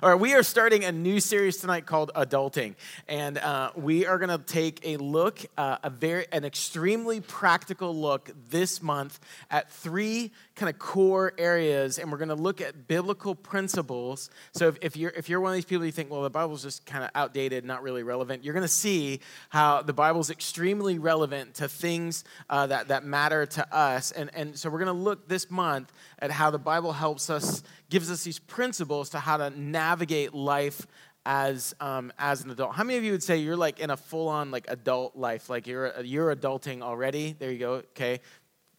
All 0.00 0.08
right, 0.08 0.20
we 0.20 0.32
are 0.34 0.44
starting 0.44 0.84
a 0.84 0.92
new 0.92 1.18
series 1.18 1.56
tonight 1.56 1.84
called 1.84 2.12
Adulting, 2.14 2.76
and 3.08 3.36
uh, 3.36 3.72
we 3.74 4.06
are 4.06 4.16
going 4.18 4.28
to 4.28 4.38
take 4.38 4.78
a 4.84 4.96
look, 4.96 5.44
uh, 5.56 5.78
a 5.82 5.90
very, 5.90 6.24
an 6.30 6.44
extremely 6.44 7.20
practical 7.20 7.92
look 7.96 8.30
this 8.48 8.80
month 8.80 9.18
at 9.50 9.72
three 9.72 10.30
kind 10.54 10.70
of 10.70 10.78
core 10.78 11.32
areas, 11.36 11.98
and 11.98 12.12
we're 12.12 12.18
going 12.18 12.28
to 12.28 12.36
look 12.36 12.60
at 12.60 12.86
biblical 12.86 13.34
principles. 13.34 14.30
So, 14.52 14.68
if, 14.68 14.78
if 14.82 14.96
you're 14.96 15.10
if 15.16 15.28
you're 15.28 15.40
one 15.40 15.50
of 15.50 15.56
these 15.56 15.64
people 15.64 15.84
you 15.84 15.90
think, 15.90 16.12
well, 16.12 16.22
the 16.22 16.30
Bible's 16.30 16.62
just 16.62 16.86
kind 16.86 17.02
of 17.02 17.10
outdated, 17.16 17.64
not 17.64 17.82
really 17.82 18.04
relevant, 18.04 18.44
you're 18.44 18.54
going 18.54 18.62
to 18.62 18.68
see 18.68 19.18
how 19.48 19.82
the 19.82 19.92
Bible's 19.92 20.30
extremely 20.30 21.00
relevant 21.00 21.54
to 21.54 21.66
things 21.66 22.22
uh, 22.48 22.68
that 22.68 22.86
that 22.86 23.04
matter 23.04 23.46
to 23.46 23.74
us, 23.76 24.12
and 24.12 24.30
and 24.32 24.56
so 24.56 24.70
we're 24.70 24.78
going 24.78 24.96
to 24.96 25.02
look 25.02 25.26
this 25.26 25.50
month 25.50 25.92
at 26.18 26.30
how 26.30 26.50
the 26.50 26.58
Bible 26.58 26.92
helps 26.92 27.30
us 27.30 27.62
gives 27.90 28.10
us 28.10 28.24
these 28.24 28.38
principles 28.38 29.10
to 29.10 29.18
how 29.18 29.36
to 29.36 29.50
navigate 29.50 30.34
life 30.34 30.86
as 31.24 31.74
um, 31.80 32.12
as 32.18 32.42
an 32.42 32.50
adult. 32.50 32.74
How 32.74 32.84
many 32.84 32.98
of 32.98 33.04
you 33.04 33.12
would 33.12 33.22
say 33.22 33.36
you're 33.36 33.56
like 33.56 33.80
in 33.80 33.90
a 33.90 33.96
full 33.96 34.28
on 34.28 34.50
like 34.50 34.66
adult 34.68 35.16
life? 35.16 35.50
Like 35.50 35.66
you're 35.66 36.00
you're 36.02 36.34
adulting 36.34 36.82
already. 36.82 37.36
There 37.38 37.50
you 37.50 37.58
go. 37.58 37.72
Okay. 37.92 38.20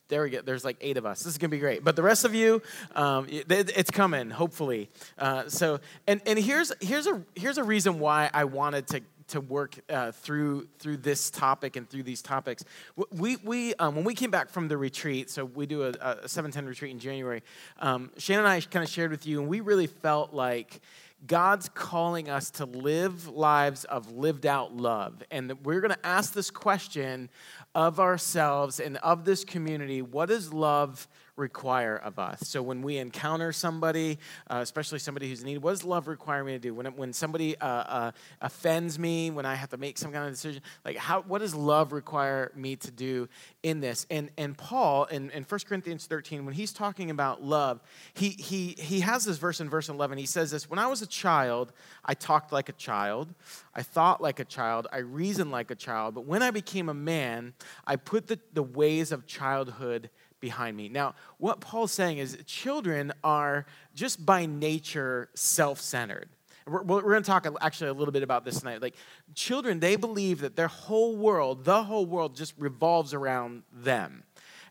There 0.08 0.24
we 0.24 0.32
go. 0.32 0.42
There's 0.42 0.66
like 0.66 0.78
eight 0.82 0.98
of 0.98 1.06
us. 1.06 1.20
This 1.20 1.34
is 1.34 1.38
gonna 1.38 1.50
be 1.50 1.60
great. 1.60 1.84
But 1.84 1.96
the 1.96 2.02
rest 2.02 2.26
of 2.26 2.34
you, 2.34 2.64
um, 2.96 3.28
it's 3.30 3.92
coming. 3.92 4.32
Hopefully. 4.32 4.90
Uh, 5.18 5.48
so 5.48 5.80
and 6.08 6.20
and 6.26 6.40
here's 6.40 6.72
here's 6.82 7.06
a 7.06 7.22
here's 7.36 7.60
a 7.60 7.64
reason 7.64 8.00
why 8.00 8.32
I 8.34 8.46
wanted 8.46 8.88
to 8.88 9.02
to 9.30 9.42
work 9.42 9.80
uh, 9.90 10.12
through 10.12 10.68
through 10.80 10.98
this 10.98 11.30
topic 11.30 11.76
and 11.76 11.90
through 11.90 12.04
these 12.04 12.22
topics. 12.22 12.64
We, 13.12 13.38
we 13.38 13.74
um, 13.76 13.96
when 13.96 14.04
we 14.04 14.16
came 14.16 14.32
back 14.32 14.50
from 14.50 14.68
the 14.68 14.78
retreat, 14.78 15.30
so 15.30 15.46
we 15.46 15.66
do 15.66 15.84
a, 15.84 15.90
a 16.24 16.28
710 16.28 16.66
retreat 16.66 16.92
in 16.92 17.00
January. 17.00 17.44
Um, 17.80 18.12
Shane 18.18 18.40
and 18.40 18.48
I 18.48 18.62
kind 18.62 18.84
of 18.84 18.90
shared 18.90 19.12
with 19.12 19.26
you, 19.26 19.40
and 19.40 19.50
we 19.50 19.62
really 19.62 19.88
felt 19.88 20.34
like 20.34 20.82
God's 21.26 21.70
calling 21.70 22.30
us 22.30 22.50
to 22.52 22.66
live 22.66 23.28
lives 23.28 23.84
of 23.86 24.12
lived 24.12 24.46
out 24.46 24.76
love, 24.76 25.24
and 25.32 25.54
we're 25.64 25.82
going 25.82 25.94
to 25.94 26.06
ask 26.06 26.34
this 26.34 26.50
question 26.50 27.30
of 27.76 28.00
ourselves 28.00 28.80
and 28.80 28.98
of 28.98 29.26
this 29.26 29.44
community: 29.44 30.02
What 30.02 30.30
does 30.30 30.54
love 30.54 31.08
require 31.40 31.96
of 31.96 32.20
us. 32.20 32.42
So 32.42 32.62
when 32.62 32.82
we 32.82 32.98
encounter 32.98 33.52
somebody, 33.52 34.20
uh, 34.50 34.60
especially 34.62 35.00
somebody 35.00 35.30
who's 35.30 35.40
in 35.42 35.48
need, 35.48 35.60
what 35.60 35.72
does 35.72 35.84
love 35.84 36.08
require 36.08 36.44
me 36.44 36.52
to 36.52 36.60
do? 36.60 36.74
When, 36.74 36.86
when 36.96 37.14
somebody 37.14 37.58
uh, 37.60 37.68
uh, 37.68 38.12
offends 38.42 39.00
me, 39.00 39.32
when 39.32 39.46
I 39.46 39.56
have 39.56 39.70
to 39.70 39.78
make 39.78 39.98
some 39.98 40.12
kind 40.12 40.26
of 40.26 40.32
decision, 40.32 40.62
like 40.86 40.98
how, 40.98 41.22
what 41.22 41.40
does 41.40 41.56
love 41.56 41.92
require 41.92 42.52
me 42.56 42.76
to 42.76 42.92
do 42.92 43.28
in 43.64 43.80
this? 43.80 44.06
And, 44.12 44.30
and 44.38 44.58
Paul 44.58 45.06
in, 45.06 45.32
in 45.32 45.44
1 45.44 45.60
Corinthians 45.68 46.06
13, 46.06 46.46
when 46.46 46.54
he's 46.54 46.74
talking 46.74 47.10
about 47.10 47.44
love, 47.44 47.82
he, 48.14 48.30
he, 48.30 48.76
he 48.78 49.00
has 49.00 49.26
this 49.26 49.38
verse 49.38 49.60
in 49.60 49.70
verse 49.70 49.90
11. 49.90 50.18
He 50.18 50.26
says 50.26 50.52
this, 50.52 50.70
when 50.70 50.80
I 50.80 50.88
was 50.88 51.02
a 51.02 51.08
child, 51.08 51.72
I 52.06 52.14
talked 52.14 52.52
like 52.52 52.70
a 52.70 52.74
child. 52.74 53.34
I 53.74 53.82
thought 53.82 54.22
like 54.22 54.40
a 54.40 54.46
child. 54.46 54.88
I 54.92 54.98
reasoned 54.98 55.52
like 55.52 55.72
a 55.72 55.76
child. 55.76 56.16
But 56.16 56.26
when 56.26 56.44
I 56.44 56.52
became 56.52 56.90
a 56.90 56.94
man, 56.94 57.54
I 57.88 57.96
put 57.96 58.28
the, 58.28 58.40
the 58.54 58.64
ways 58.64 59.12
of 59.12 59.26
childhood 59.26 60.10
behind 60.40 60.76
me. 60.76 60.90
Now, 60.90 61.16
what 61.38 61.60
Paul's 61.60 61.92
saying 61.92 62.18
is 62.18 62.38
children 62.46 63.12
are 63.24 63.66
just 63.94 64.26
by 64.26 64.46
nature 64.46 65.30
self 65.34 65.80
centered. 65.80 66.30
We're, 66.68 66.84
we're 66.84 67.02
going 67.02 67.24
to 67.24 67.28
talk 67.28 67.48
actually 67.62 67.90
a 67.90 67.94
little 67.94 68.12
bit 68.12 68.24
about 68.24 68.46
this 68.46 68.60
tonight. 68.60 68.82
Like, 68.82 68.96
children, 69.34 69.80
they 69.80 69.96
believe 69.96 70.42
that 70.42 70.56
their 70.56 70.68
whole 70.68 71.16
world, 71.16 71.66
the 71.66 71.84
whole 71.84 72.06
world, 72.06 72.36
just 72.36 72.54
revolves 72.58 73.14
around 73.14 73.64
them. 73.72 74.24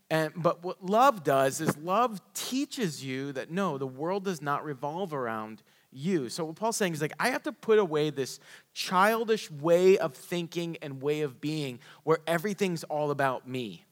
And, 0.09 0.31
but 0.35 0.63
what 0.63 0.83
love 0.83 1.23
does 1.23 1.61
is 1.61 1.77
love 1.77 2.21
teaches 2.33 3.03
you 3.03 3.31
that 3.33 3.51
no, 3.51 3.77
the 3.77 3.87
world 3.87 4.25
does 4.25 4.41
not 4.41 4.65
revolve 4.65 5.13
around 5.13 5.61
you. 5.91 6.29
So 6.29 6.45
what 6.45 6.55
Paul's 6.55 6.77
saying 6.77 6.93
is 6.93 7.01
like 7.01 7.13
I 7.19 7.29
have 7.29 7.43
to 7.43 7.51
put 7.51 7.79
away 7.79 8.09
this 8.09 8.39
childish 8.73 9.49
way 9.51 9.97
of 9.97 10.13
thinking 10.13 10.77
and 10.81 11.01
way 11.01 11.21
of 11.21 11.41
being 11.41 11.79
where 12.03 12.19
everything's 12.27 12.83
all 12.85 13.11
about 13.11 13.47
me 13.47 13.85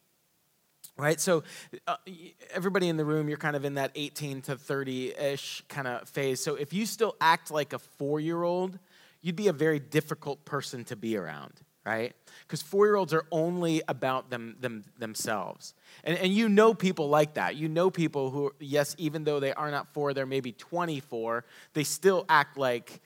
right? 0.98 1.20
So 1.20 1.44
uh, 1.88 1.98
everybody 2.52 2.90
in 2.90 2.98
the 2.98 3.06
room 3.06 3.30
you're 3.30 3.38
kind 3.38 3.56
of 3.56 3.66
in 3.66 3.76
that 3.76 3.92
18 3.96 4.42
to 4.44 4.56
30ish 4.56 5.68
kind 5.68 5.88
of 5.88 6.08
phase. 6.10 6.42
So 6.44 6.56
if 6.56 6.74
you 6.74 6.86
still 6.86 7.16
act 7.22 7.52
like 7.52 7.74
a 7.74 7.80
four-year-old 7.80 8.80
you'd 9.22 9.36
be 9.36 9.48
a 9.48 9.54
very 9.54 9.80
difficult 9.80 10.46
person 10.46 10.84
to 10.86 10.96
be 10.96 11.18
around 11.18 11.62
right? 11.88 12.14
Because 12.42 12.62
four-year-olds 12.62 13.14
are 13.14 13.26
only 13.32 13.82
about 13.88 14.30
them, 14.30 14.58
them 14.60 14.84
themselves. 15.00 15.74
And, 16.04 16.18
and 16.18 16.34
you 16.34 16.50
know 16.50 16.74
people 16.74 17.08
like 17.08 17.36
that. 17.36 17.56
You 17.56 17.70
know 17.70 17.90
people 17.90 18.30
who 18.30 18.52
yes 18.60 18.94
even 19.00 19.24
though 19.24 19.40
they 19.40 19.54
are 19.54 19.72
not 19.72 19.94
four 19.94 20.14
they're 20.14 20.26
maybe 20.26 20.52
24 20.52 21.46
they 21.74 21.86
still 21.86 22.26
act 22.28 22.58
like 22.58 23.02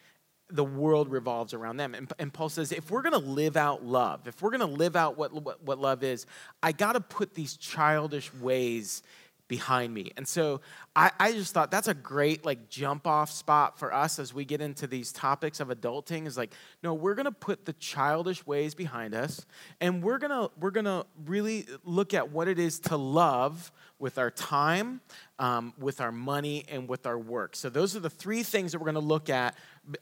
the 0.51 0.63
world 0.63 1.09
revolves 1.09 1.53
around 1.53 1.77
them. 1.77 1.95
And, 1.95 2.11
and 2.19 2.33
Paul 2.33 2.49
says, 2.49 2.71
if 2.71 2.91
we're 2.91 3.01
going 3.01 3.13
to 3.13 3.29
live 3.29 3.57
out 3.57 3.85
love, 3.85 4.27
if 4.27 4.41
we're 4.41 4.51
going 4.51 4.59
to 4.61 4.65
live 4.65 4.95
out 4.95 5.17
what, 5.17 5.33
what, 5.33 5.63
what 5.63 5.79
love 5.79 6.03
is, 6.03 6.25
I 6.61 6.71
got 6.71 6.93
to 6.93 7.01
put 7.01 7.33
these 7.33 7.57
childish 7.57 8.33
ways 8.35 9.03
behind 9.51 9.93
me. 9.93 10.13
And 10.15 10.25
so 10.25 10.61
I, 10.95 11.11
I, 11.19 11.33
just 11.33 11.53
thought 11.53 11.71
that's 11.71 11.89
a 11.89 11.93
great 11.93 12.45
like 12.45 12.69
jump 12.69 13.05
off 13.05 13.29
spot 13.29 13.77
for 13.77 13.93
us 13.93 14.17
as 14.17 14.33
we 14.33 14.45
get 14.45 14.61
into 14.61 14.87
these 14.87 15.11
topics 15.11 15.59
of 15.59 15.67
adulting 15.67 16.25
is 16.25 16.37
like, 16.37 16.53
no, 16.81 16.93
we're 16.93 17.15
gonna 17.15 17.33
put 17.33 17.65
the 17.65 17.73
childish 17.73 18.47
ways 18.47 18.73
behind 18.73 19.13
us 19.13 19.45
and 19.81 20.01
we're 20.01 20.19
gonna 20.19 20.47
we're 20.57 20.71
gonna 20.71 21.03
really 21.25 21.67
look 21.83 22.13
at 22.13 22.31
what 22.31 22.47
it 22.47 22.59
is 22.59 22.79
to 22.79 22.95
love 22.95 23.73
with 23.99 24.17
our 24.17 24.31
time, 24.31 25.01
um, 25.37 25.73
with 25.77 25.99
our 25.99 26.13
money, 26.13 26.63
and 26.69 26.87
with 26.87 27.05
our 27.05 27.19
work. 27.19 27.55
So 27.57 27.69
those 27.69 27.93
are 27.95 27.99
the 27.99 28.09
three 28.09 28.41
things 28.41 28.71
that 28.71 28.79
we're 28.79 28.85
gonna 28.85 28.99
look 28.99 29.29
at. 29.29 29.55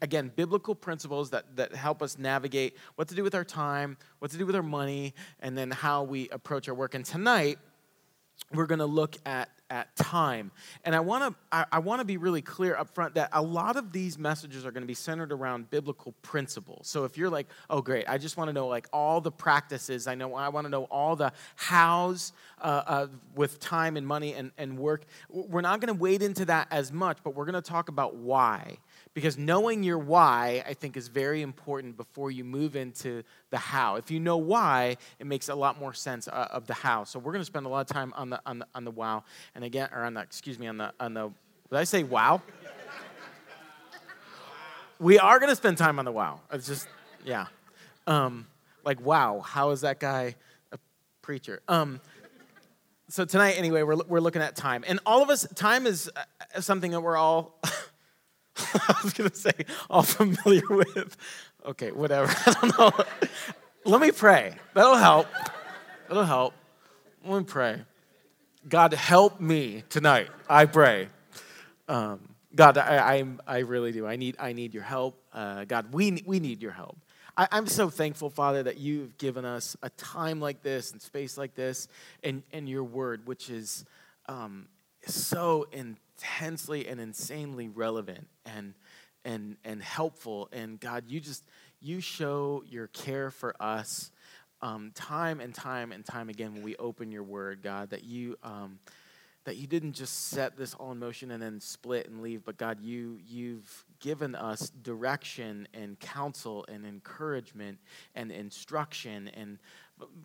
Again, 0.03 0.31
biblical 0.35 0.75
principles 0.75 1.31
that, 1.31 1.55
that 1.55 1.73
help 1.73 2.03
us 2.03 2.19
navigate 2.19 2.77
what 2.95 3.07
to 3.07 3.15
do 3.15 3.23
with 3.23 3.33
our 3.33 3.43
time, 3.43 3.97
what 4.19 4.29
to 4.29 4.37
do 4.37 4.45
with 4.45 4.55
our 4.55 4.63
money, 4.63 5.15
and 5.39 5.57
then 5.57 5.71
how 5.71 6.03
we 6.03 6.29
approach 6.29 6.69
our 6.69 6.75
work. 6.75 6.93
And 6.93 7.03
tonight, 7.03 7.57
we're 8.53 8.67
going 8.67 8.79
to 8.79 8.85
look 8.85 9.15
at 9.25 9.49
at 9.71 9.95
time. 9.95 10.51
And 10.83 10.95
i 10.95 10.99
want 10.99 11.23
to 11.23 11.39
I, 11.51 11.65
I 11.73 11.79
want 11.79 11.99
to 11.99 12.05
be 12.05 12.17
really 12.17 12.41
clear 12.41 12.75
up 12.75 12.89
front 12.89 13.13
that 13.15 13.29
a 13.33 13.41
lot 13.41 13.75
of 13.75 13.91
these 13.91 14.17
messages 14.17 14.65
are 14.65 14.71
going 14.71 14.81
to 14.81 14.87
be 14.87 14.95
centered 14.95 15.31
around 15.31 15.69
biblical 15.69 16.13
principles. 16.23 16.87
So 16.87 17.03
if 17.03 17.17
you're 17.17 17.29
like 17.29 17.47
oh 17.69 17.81
great 17.81 18.09
i 18.09 18.17
just 18.17 18.35
want 18.35 18.49
to 18.49 18.53
know 18.53 18.67
like 18.67 18.87
all 18.91 19.21
the 19.21 19.31
practices 19.31 20.07
i 20.07 20.15
know 20.15 20.33
i 20.33 20.49
want 20.49 20.65
to 20.65 20.69
know 20.69 20.85
all 20.85 21.15
the 21.15 21.31
hows 21.55 22.33
uh, 22.61 22.83
uh, 22.87 23.07
with 23.35 23.59
time 23.59 23.95
and 23.95 24.07
money 24.07 24.33
and, 24.33 24.51
and 24.57 24.77
work 24.77 25.05
we're 25.29 25.61
not 25.61 25.79
going 25.79 25.93
to 25.93 25.99
wade 25.99 26.21
into 26.21 26.45
that 26.45 26.67
as 26.71 26.91
much 26.91 27.17
but 27.23 27.35
we're 27.35 27.45
going 27.45 27.53
to 27.53 27.61
talk 27.61 27.89
about 27.89 28.15
why 28.15 28.77
because 29.13 29.37
knowing 29.37 29.83
your 29.83 29.97
why, 29.97 30.63
I 30.67 30.73
think, 30.73 30.95
is 30.95 31.07
very 31.07 31.41
important 31.41 31.97
before 31.97 32.31
you 32.31 32.43
move 32.43 32.75
into 32.75 33.23
the 33.49 33.57
how. 33.57 33.95
If 33.95 34.11
you 34.11 34.19
know 34.19 34.37
why, 34.37 34.97
it 35.17 35.25
makes 35.25 35.49
a 35.49 35.55
lot 35.55 35.79
more 35.79 35.93
sense 35.93 36.27
uh, 36.27 36.47
of 36.51 36.67
the 36.67 36.73
how. 36.73 37.03
So 37.03 37.19
we're 37.19 37.31
going 37.31 37.41
to 37.41 37.45
spend 37.45 37.65
a 37.65 37.69
lot 37.69 37.81
of 37.81 37.87
time 37.87 38.13
on 38.15 38.29
the, 38.29 38.39
on 38.45 38.59
the, 38.59 38.67
on 38.75 38.85
the 38.85 38.91
wow. 38.91 39.23
And 39.55 39.63
again, 39.63 39.89
or 39.93 40.03
on 40.03 40.13
the, 40.13 40.21
excuse 40.21 40.59
me, 40.59 40.67
on 40.67 40.77
the, 40.77 40.93
on 40.99 41.13
the, 41.13 41.31
did 41.69 41.77
I 41.77 41.83
say 41.83 42.03
wow? 42.03 42.41
we 44.99 45.17
are 45.17 45.39
going 45.39 45.49
to 45.49 45.55
spend 45.55 45.77
time 45.77 45.97
on 45.97 46.05
the 46.05 46.11
wow. 46.11 46.41
It's 46.51 46.67
just, 46.67 46.87
yeah. 47.25 47.47
Um, 48.05 48.47
like, 48.85 49.01
wow, 49.01 49.39
how 49.39 49.71
is 49.71 49.81
that 49.81 49.99
guy 49.99 50.35
a 50.71 50.77
preacher? 51.21 51.61
Um, 51.67 51.99
so 53.07 53.25
tonight, 53.25 53.53
anyway, 53.53 53.81
we're, 53.81 53.97
we're 54.07 54.19
looking 54.19 54.43
at 54.43 54.55
time. 54.55 54.83
And 54.87 54.99
all 55.03 55.23
of 55.23 55.31
us, 55.31 55.47
time 55.55 55.87
is 55.87 56.11
uh, 56.15 56.61
something 56.61 56.91
that 56.91 57.01
we're 57.01 57.17
all 57.17 57.59
I 58.87 58.95
was 59.03 59.13
going 59.13 59.29
to 59.29 59.35
say 59.35 59.51
all 59.89 60.03
familiar 60.03 60.61
with. 60.69 61.17
Okay, 61.65 61.91
whatever. 61.91 62.31
I 62.45 62.53
don't 62.53 62.79
know. 62.79 62.91
Let 63.85 64.01
me 64.01 64.11
pray. 64.11 64.55
That'll 64.73 64.95
help. 64.95 65.27
That'll 66.07 66.25
help. 66.25 66.53
Let 67.23 67.39
me 67.39 67.43
pray. 67.45 67.81
God, 68.67 68.93
help 68.93 69.39
me 69.39 69.83
tonight. 69.89 70.29
I 70.49 70.65
pray. 70.65 71.09
Um, 71.87 72.19
God, 72.53 72.77
I, 72.77 73.17
I, 73.17 73.25
I, 73.47 73.57
really 73.59 73.91
do. 73.91 74.05
I 74.05 74.15
need, 74.15 74.35
I 74.39 74.53
need 74.53 74.73
your 74.73 74.83
help. 74.83 75.21
Uh, 75.33 75.65
God, 75.65 75.93
we, 75.93 76.21
we 76.25 76.39
need 76.39 76.61
your 76.61 76.71
help. 76.71 76.97
I, 77.37 77.47
am 77.51 77.67
so 77.67 77.89
thankful, 77.89 78.29
Father, 78.29 78.63
that 78.63 78.77
you've 78.77 79.17
given 79.17 79.45
us 79.45 79.77
a 79.81 79.89
time 79.91 80.41
like 80.41 80.61
this 80.61 80.91
and 80.91 81.01
space 81.01 81.37
like 81.37 81.55
this 81.55 81.87
and, 82.23 82.43
and 82.51 82.67
your 82.67 82.83
word, 82.83 83.25
which 83.27 83.49
is 83.49 83.85
um, 84.27 84.67
so 85.05 85.67
in, 85.71 85.97
intensely 86.19 86.87
and 86.87 86.99
insanely 86.99 87.69
relevant 87.69 88.27
and 88.45 88.73
and 89.25 89.57
and 89.63 89.81
helpful. 89.81 90.49
And 90.51 90.79
god 90.79 91.05
you 91.07 91.19
just 91.19 91.43
you 91.81 92.01
show 92.01 92.63
your 92.67 92.87
care 92.87 93.31
for 93.31 93.55
us 93.59 94.11
um, 94.61 94.91
time 94.93 95.39
and 95.39 95.55
time 95.55 95.91
and 95.93 96.05
time 96.05 96.27
again 96.27 96.53
when 96.53 96.63
we 96.63 96.75
open 96.75 97.11
your 97.11 97.23
word 97.23 97.61
god 97.63 97.91
that 97.91 98.03
you 98.03 98.35
um, 98.43 98.79
that 99.45 99.55
you 99.55 99.67
didn't 99.67 99.93
just 99.93 100.29
set 100.29 100.57
this 100.57 100.73
all 100.73 100.91
in 100.91 100.99
motion 100.99 101.31
and 101.31 101.41
then 101.41 101.61
split 101.61 102.09
and 102.09 102.21
leave 102.21 102.43
but 102.43 102.57
god 102.57 102.81
you 102.81 103.17
you've 103.25 103.85
given 103.99 104.35
us 104.35 104.69
direction 104.69 105.67
and 105.73 105.99
counsel 105.99 106.65
and 106.67 106.85
encouragement 106.85 107.79
and 108.15 108.31
instruction 108.31 109.29
and 109.29 109.59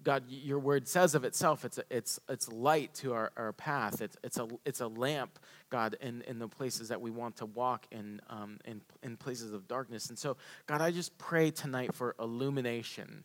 God, 0.03 0.25
your 0.29 0.59
word 0.59 0.87
says 0.87 1.15
of 1.15 1.25
itself, 1.25 1.65
it's, 1.65 1.79
a, 1.79 1.85
it's, 1.91 2.21
it's 2.29 2.49
light 2.49 2.94
to 2.94 3.12
our, 3.12 3.32
our 3.37 3.53
path. 3.53 4.00
It's, 4.00 4.17
it's, 4.23 4.38
a, 4.38 4.47
it's 4.65 4.81
a 4.81 4.87
lamp, 4.87 5.38
God, 5.71 5.97
in, 6.00 6.23
in 6.23 6.38
the 6.38 6.49
places 6.49 6.88
that 6.88 7.00
we 7.00 7.11
want 7.11 7.37
to 7.38 7.47
walk 7.47 7.87
in, 7.91 8.21
um, 8.31 8.59
in, 8.65 8.81
in 9.03 9.17
places 9.17 9.53
of 9.53 9.67
darkness. 9.67 10.11
And 10.11 10.19
so, 10.19 10.37
God, 10.67 10.81
I 10.81 10.91
just 10.91 11.17
pray 11.19 11.50
tonight 11.50 11.93
for 11.94 12.15
illumination. 12.21 13.25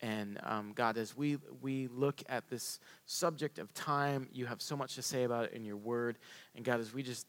And 0.00 0.38
um, 0.44 0.72
God, 0.74 0.96
as 0.96 1.16
we, 1.16 1.38
we 1.60 1.88
look 1.88 2.22
at 2.28 2.48
this 2.48 2.78
subject 3.06 3.58
of 3.58 3.74
time, 3.74 4.28
you 4.32 4.46
have 4.46 4.62
so 4.62 4.76
much 4.76 4.94
to 4.94 5.02
say 5.02 5.24
about 5.24 5.46
it 5.46 5.52
in 5.52 5.64
your 5.64 5.76
word. 5.76 6.18
And 6.54 6.64
God, 6.64 6.78
as 6.78 6.94
we 6.94 7.02
just 7.02 7.26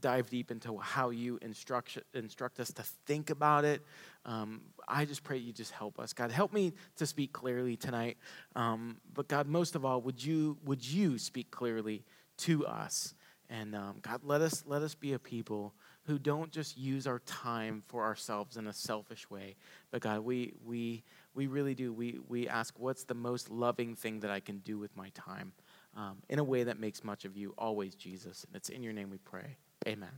dive 0.00 0.30
deep 0.30 0.50
into 0.50 0.76
how 0.78 1.10
you 1.10 1.38
instruct, 1.42 1.98
instruct 2.14 2.60
us 2.60 2.72
to 2.72 2.82
think 3.06 3.30
about 3.30 3.64
it, 3.64 3.82
um, 4.24 4.62
I 4.88 5.04
just 5.04 5.22
pray 5.22 5.38
you 5.38 5.52
just 5.52 5.72
help 5.72 5.98
us. 5.98 6.12
God, 6.12 6.30
help 6.30 6.52
me 6.52 6.72
to 6.96 7.06
speak 7.06 7.32
clearly 7.32 7.76
tonight. 7.76 8.16
Um, 8.56 8.98
but 9.14 9.28
God, 9.28 9.46
most 9.46 9.76
of 9.76 9.84
all, 9.84 10.00
would 10.02 10.22
you, 10.22 10.58
would 10.64 10.86
you 10.86 11.18
speak 11.18 11.50
clearly 11.50 12.04
to 12.38 12.66
us? 12.66 13.14
And 13.48 13.74
um, 13.74 13.96
God, 14.02 14.20
let 14.22 14.40
us, 14.40 14.62
let 14.66 14.82
us 14.82 14.94
be 14.94 15.12
a 15.12 15.18
people 15.18 15.74
who 16.04 16.18
don't 16.18 16.50
just 16.50 16.78
use 16.78 17.06
our 17.06 17.18
time 17.20 17.82
for 17.88 18.04
ourselves 18.04 18.56
in 18.56 18.66
a 18.68 18.72
selfish 18.72 19.28
way, 19.28 19.56
but 19.90 20.00
God, 20.00 20.20
we, 20.20 20.54
we, 20.64 21.04
we 21.34 21.46
really 21.46 21.74
do. 21.74 21.92
We, 21.92 22.20
we 22.28 22.48
ask, 22.48 22.78
what's 22.78 23.04
the 23.04 23.14
most 23.14 23.50
loving 23.50 23.94
thing 23.94 24.20
that 24.20 24.30
I 24.30 24.40
can 24.40 24.58
do 24.58 24.78
with 24.78 24.96
my 24.96 25.10
time 25.14 25.52
um, 25.96 26.18
in 26.28 26.38
a 26.38 26.44
way 26.44 26.64
that 26.64 26.78
makes 26.78 27.04
much 27.04 27.24
of 27.24 27.36
you, 27.36 27.54
always 27.58 27.94
Jesus. 27.94 28.44
And 28.44 28.56
it's 28.56 28.68
in 28.68 28.82
your 28.82 28.92
name 28.92 29.10
we 29.10 29.18
pray. 29.18 29.56
Amen. 29.86 30.10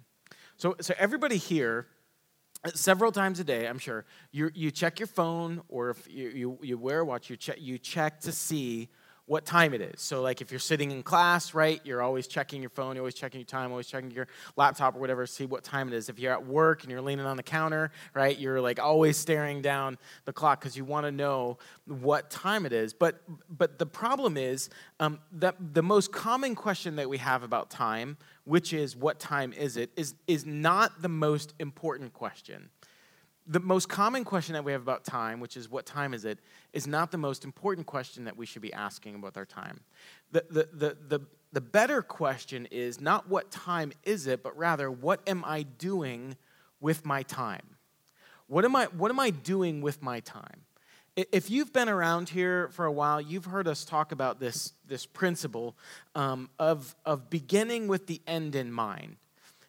So, 0.57 0.77
so 0.81 0.95
everybody 0.99 1.37
here, 1.37 1.87
several 2.75 3.13
times 3.13 3.41
a 3.41 3.45
day, 3.45 3.67
I'm 3.67 3.79
sure, 3.79 4.05
you, 4.31 4.51
you 4.55 4.71
check 4.71 4.99
your 4.99 5.07
phone 5.07 5.63
or 5.69 5.91
if 5.91 6.09
you, 6.09 6.29
you, 6.29 6.59
you 6.63 6.79
wear 6.79 7.01
a 7.01 7.05
watch, 7.05 7.31
you 7.31 7.37
check, 7.37 7.57
you 7.61 7.79
check 7.79 8.21
to 8.21 8.33
see 8.33 8.89
what 9.27 9.45
time 9.45 9.73
it 9.73 9.81
is. 9.81 10.01
So, 10.01 10.21
like 10.21 10.41
if 10.41 10.51
you're 10.51 10.61
sitting 10.61 10.91
in 10.91 11.03
class, 11.03 11.55
right, 11.55 11.81
you're 11.85 12.03
always 12.03 12.27
checking 12.27 12.61
your 12.61 12.71
phone, 12.71 12.97
you're 12.97 13.03
always 13.03 13.15
checking 13.15 13.41
your 13.41 13.47
time, 13.47 13.71
always 13.71 13.87
checking 13.87 14.11
your 14.11 14.27
laptop 14.57 14.97
or 14.97 14.99
whatever, 14.99 15.27
see 15.27 15.47
what 15.47 15.63
time 15.63 15.89
it 15.89 15.95
is. 15.95 16.09
If 16.09 16.19
you're 16.19 16.33
at 16.33 16.45
work 16.45 16.83
and 16.83 16.91
you're 16.91 17.01
leaning 17.01 17.25
on 17.25 17.37
the 17.37 17.43
counter, 17.43 17.93
right, 18.15 18.37
you're 18.37 18.61
like 18.61 18.81
always 18.81 19.17
staring 19.17 19.63
down 19.63 19.97
the 20.25 20.33
clock 20.33 20.61
because 20.61 20.77
you 20.77 20.85
want 20.85 21.07
to 21.07 21.13
know 21.13 21.59
what 21.87 22.31
time 22.31 22.67
it 22.67 22.73
is. 22.73 22.93
But 22.93 23.23
but 23.49 23.79
the 23.79 23.87
problem 23.87 24.37
is 24.37 24.71
um, 24.99 25.21
that 25.33 25.57
the 25.73 25.83
most 25.83 26.13
common 26.13 26.55
question 26.55 26.97
that 26.97 27.09
we 27.09 27.19
have 27.19 27.43
about 27.45 27.71
time, 27.71 28.17
which 28.45 28.73
is 28.73 28.97
what 28.97 29.19
time 29.21 29.53
is 29.53 29.77
it, 29.77 29.91
is 29.97 30.15
is 30.27 30.45
not 30.45 31.03
the 31.03 31.09
most 31.09 31.55
important 31.59 32.13
question 32.13 32.71
the 33.47 33.61
most 33.61 33.89
common 33.89 34.25
question 34.25 34.53
that 34.55 34.65
we 34.65 34.73
have 34.73 34.83
about 34.83 35.05
time, 35.05 35.41
which 35.41 35.57
is 35.57 35.69
what 35.69 35.85
time 35.85 36.15
is 36.15 36.25
it, 36.25 36.39
is 36.73 36.87
not 36.87 37.11
the 37.11 37.19
most 37.19 37.45
important 37.45 37.87
question 37.87 38.25
that 38.25 38.37
we 38.37 38.47
should 38.47 38.63
be 38.63 38.73
asking 38.73 39.15
about 39.15 39.37
our 39.37 39.45
time. 39.45 39.81
The, 40.31 40.45
the, 40.49 40.69
the, 40.73 40.97
the, 41.09 41.27
the 41.53 41.61
better 41.61 42.03
question 42.03 42.67
is 42.71 43.01
not 43.01 43.29
what 43.29 43.51
time 43.51 43.93
is 44.05 44.27
it, 44.27 44.43
but 44.43 44.57
rather 44.57 44.91
what 44.91 45.21
am 45.27 45.45
I 45.45 45.63
doing 45.63 46.37
with 46.81 47.05
my 47.05 47.23
time? 47.23 47.77
What 48.47 48.65
am 48.65 48.77
I, 48.77 48.87
what 48.87 49.11
am 49.11 49.19
I 49.19 49.31
doing 49.31 49.81
with 49.81 50.03
my 50.03 50.21
time? 50.21 50.62
If 51.15 51.51
you've 51.51 51.75
been 51.75 51.91
around 51.91 52.31
here 52.31 52.69
for 52.69 52.87
a 52.87 52.93
while, 52.93 53.21
you've 53.21 53.45
heard 53.45 53.69
us 53.69 53.85
talk 53.85 54.13
about 54.13 54.41
this, 54.41 54.73
this 54.89 55.05
principle 55.05 55.77
um, 56.15 56.49
of, 56.59 56.95
of 57.05 57.29
beginning 57.29 57.87
with 57.87 58.07
the 58.07 58.23
end 58.27 58.55
in 58.55 58.73
mind. 58.73 59.17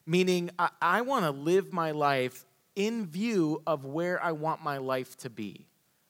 Meaning, 0.06 0.52
I, 0.58 0.70
I 0.82 1.02
want 1.02 1.26
to 1.26 1.32
live 1.32 1.74
my 1.74 1.92
life 1.92 2.46
in 2.78 3.06
view 3.06 3.62
of 3.68 3.84
where 3.84 4.24
I 4.24 4.32
want 4.32 4.64
my 4.64 4.78
life 4.78 5.18
to 5.18 5.30
be, 5.30 5.66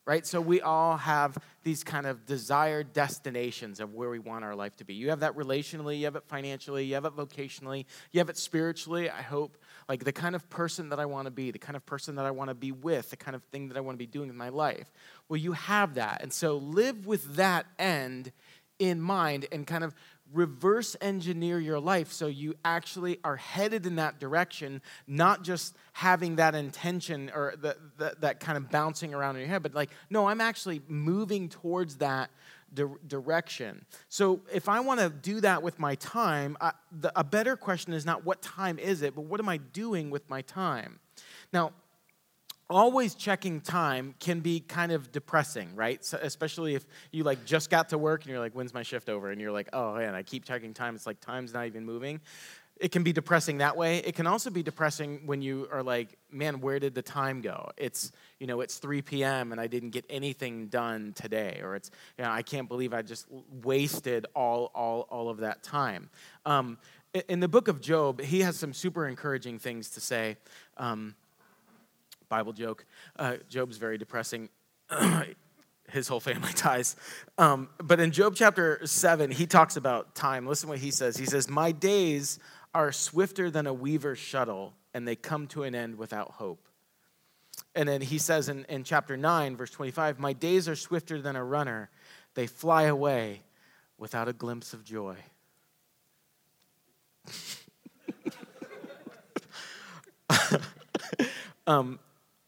right? 0.05 0.25
So 0.25 0.39
we 0.39 0.61
all 0.61 0.97
have 0.97 1.37
these 1.63 1.83
kind 1.83 2.05
of 2.05 2.25
desired 2.25 2.93
destinations 2.93 3.79
of 3.79 3.93
where 3.93 4.09
we 4.09 4.19
want 4.19 4.43
our 4.43 4.55
life 4.55 4.75
to 4.77 4.83
be. 4.83 4.93
You 4.93 5.09
have 5.09 5.21
that 5.21 5.35
relationally, 5.35 5.99
you 5.99 6.05
have 6.05 6.15
it 6.15 6.23
financially, 6.27 6.85
you 6.85 6.93
have 6.95 7.05
it 7.05 7.15
vocationally, 7.15 7.85
you 8.11 8.19
have 8.19 8.29
it 8.29 8.37
spiritually, 8.37 9.09
I 9.09 9.21
hope. 9.21 9.57
Like 9.87 10.03
the 10.03 10.11
kind 10.11 10.35
of 10.35 10.49
person 10.49 10.89
that 10.89 10.99
I 10.99 11.05
want 11.05 11.25
to 11.25 11.31
be, 11.31 11.51
the 11.51 11.59
kind 11.59 11.75
of 11.75 11.85
person 11.85 12.15
that 12.15 12.25
I 12.25 12.31
want 12.31 12.49
to 12.49 12.55
be 12.55 12.71
with, 12.71 13.09
the 13.09 13.17
kind 13.17 13.35
of 13.35 13.43
thing 13.43 13.67
that 13.69 13.77
I 13.77 13.81
want 13.81 13.95
to 13.95 13.99
be 13.99 14.07
doing 14.07 14.29
in 14.29 14.37
my 14.37 14.49
life. 14.49 14.91
Well, 15.29 15.39
you 15.39 15.53
have 15.53 15.95
that. 15.95 16.21
And 16.21 16.31
so 16.31 16.57
live 16.57 17.05
with 17.05 17.35
that 17.35 17.65
end 17.79 18.31
in 18.79 19.01
mind 19.01 19.47
and 19.51 19.65
kind 19.65 19.83
of 19.83 19.95
reverse 20.33 20.95
engineer 20.99 21.59
your 21.59 21.79
life 21.79 22.11
so 22.11 22.27
you 22.27 22.55
actually 22.65 23.19
are 23.23 23.35
headed 23.35 23.85
in 23.85 23.95
that 23.97 24.19
direction, 24.19 24.81
not 25.07 25.43
just 25.43 25.75
having 25.93 26.37
that 26.37 26.55
intention 26.55 27.31
or 27.33 27.53
the, 27.61 27.77
the, 27.97 28.15
that 28.19 28.39
kind 28.39 28.57
of 28.57 28.69
bouncing 28.69 29.13
around 29.13 29.35
in 29.35 29.41
your 29.41 29.49
head, 29.49 29.61
but 29.61 29.75
like, 29.75 29.91
no, 30.09 30.27
I'm 30.27 30.41
actually 30.41 30.81
moving 30.87 31.49
towards 31.49 31.97
that 31.97 32.31
di- 32.73 32.83
direction. 33.07 33.85
So 34.09 34.41
if 34.51 34.67
I 34.67 34.79
want 34.79 34.99
to 34.99 35.09
do 35.09 35.39
that 35.41 35.61
with 35.61 35.77
my 35.77 35.95
time, 35.95 36.57
I, 36.59 36.71
the, 36.91 37.11
a 37.17 37.23
better 37.23 37.55
question 37.55 37.93
is 37.93 38.05
not 38.05 38.25
what 38.25 38.41
time 38.41 38.79
is 38.79 39.03
it, 39.03 39.15
but 39.15 39.25
what 39.25 39.39
am 39.39 39.49
I 39.49 39.57
doing 39.57 40.09
with 40.09 40.27
my 40.29 40.41
time? 40.41 40.99
Now, 41.51 41.73
always 42.69 43.15
checking 43.15 43.61
time 43.61 44.15
can 44.19 44.39
be 44.39 44.59
kind 44.59 44.91
of 44.91 45.11
depressing, 45.11 45.75
right? 45.75 46.03
So 46.03 46.17
especially 46.21 46.75
if 46.75 46.85
you 47.11 47.23
like 47.23 47.45
just 47.45 47.69
got 47.69 47.89
to 47.89 47.97
work 47.97 48.23
and 48.23 48.31
you're 48.31 48.39
like, 48.39 48.53
when's 48.53 48.73
my 48.73 48.83
shift 48.83 49.09
over? 49.09 49.31
And 49.31 49.39
you're 49.39 49.51
like, 49.51 49.69
oh 49.73 49.95
man, 49.95 50.15
I 50.15 50.23
keep 50.23 50.45
checking 50.45 50.73
time. 50.73 50.95
It's 50.95 51.05
like 51.05 51.19
time's 51.19 51.53
not 51.53 51.65
even 51.67 51.85
moving. 51.85 52.21
It 52.77 52.91
can 52.91 53.03
be 53.03 53.13
depressing 53.13 53.59
that 53.59 53.77
way. 53.77 53.99
It 53.99 54.15
can 54.15 54.25
also 54.25 54.49
be 54.49 54.63
depressing 54.63 55.21
when 55.25 55.41
you 55.41 55.67
are 55.71 55.83
like, 55.83 56.17
man, 56.31 56.59
where 56.59 56.79
did 56.79 56.95
the 56.95 57.03
time 57.03 57.41
go? 57.41 57.69
It's, 57.77 58.11
you 58.39 58.47
know, 58.47 58.61
it's 58.61 58.77
3 58.77 59.01
p.m. 59.03 59.51
and 59.51 59.61
I 59.61 59.67
didn't 59.67 59.91
get 59.91 60.05
anything 60.09 60.67
done 60.67 61.13
today. 61.15 61.61
Or 61.63 61.75
it's, 61.75 61.91
you 62.17 62.23
know, 62.23 62.31
I 62.31 62.41
can't 62.41 62.67
believe 62.67 62.93
I 62.93 63.03
just 63.03 63.27
wasted 63.63 64.25
all, 64.35 64.71
all, 64.73 65.07
all 65.09 65.29
of 65.29 65.37
that 65.37 65.61
time. 65.61 66.09
Um, 66.45 66.79
in 67.29 67.39
the 67.39 67.47
book 67.47 67.67
of 67.67 67.79
Job, 67.79 68.21
he 68.21 68.41
has 68.41 68.57
some 68.57 68.73
super 68.73 69.07
encouraging 69.07 69.59
things 69.59 69.91
to 69.91 70.01
say. 70.01 70.37
Um, 70.77 71.15
Bible 72.33 72.51
joke. 72.51 72.83
Uh, 73.15 73.35
Job's 73.47 73.77
very 73.77 73.99
depressing. 73.99 74.49
His 75.91 76.07
whole 76.07 76.19
family 76.19 76.49
dies. 76.55 76.95
Um, 77.37 77.69
but 77.77 77.99
in 77.99 78.09
Job 78.09 78.33
chapter 78.35 78.79
7, 78.83 79.29
he 79.29 79.45
talks 79.45 79.75
about 79.75 80.15
time. 80.15 80.47
Listen 80.47 80.67
what 80.67 80.79
he 80.79 80.89
says. 80.89 81.15
He 81.15 81.27
says, 81.27 81.47
My 81.47 81.71
days 81.71 82.39
are 82.73 82.91
swifter 82.91 83.51
than 83.51 83.67
a 83.67 83.73
weaver's 83.73 84.17
shuttle, 84.17 84.73
and 84.95 85.07
they 85.07 85.15
come 85.15 85.45
to 85.49 85.61
an 85.61 85.75
end 85.75 85.99
without 85.99 86.31
hope. 86.31 86.67
And 87.75 87.87
then 87.87 88.01
he 88.01 88.17
says 88.17 88.49
in, 88.49 88.65
in 88.67 88.83
chapter 88.83 89.15
9, 89.15 89.55
verse 89.55 89.69
25, 89.69 90.17
My 90.17 90.33
days 90.33 90.67
are 90.67 90.75
swifter 90.75 91.21
than 91.21 91.35
a 91.35 91.43
runner, 91.43 91.91
they 92.33 92.47
fly 92.47 92.85
away 92.85 93.43
without 93.99 94.27
a 94.27 94.33
glimpse 94.33 94.73
of 94.73 94.83
joy. 94.83 95.17
um, 101.67 101.99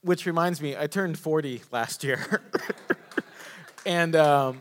which 0.06 0.24
reminds 0.24 0.62
me, 0.62 0.76
I 0.76 0.86
turned 0.86 1.18
40 1.18 1.62
last 1.72 2.04
year. 2.04 2.40
and 3.86 4.14
um, 4.14 4.60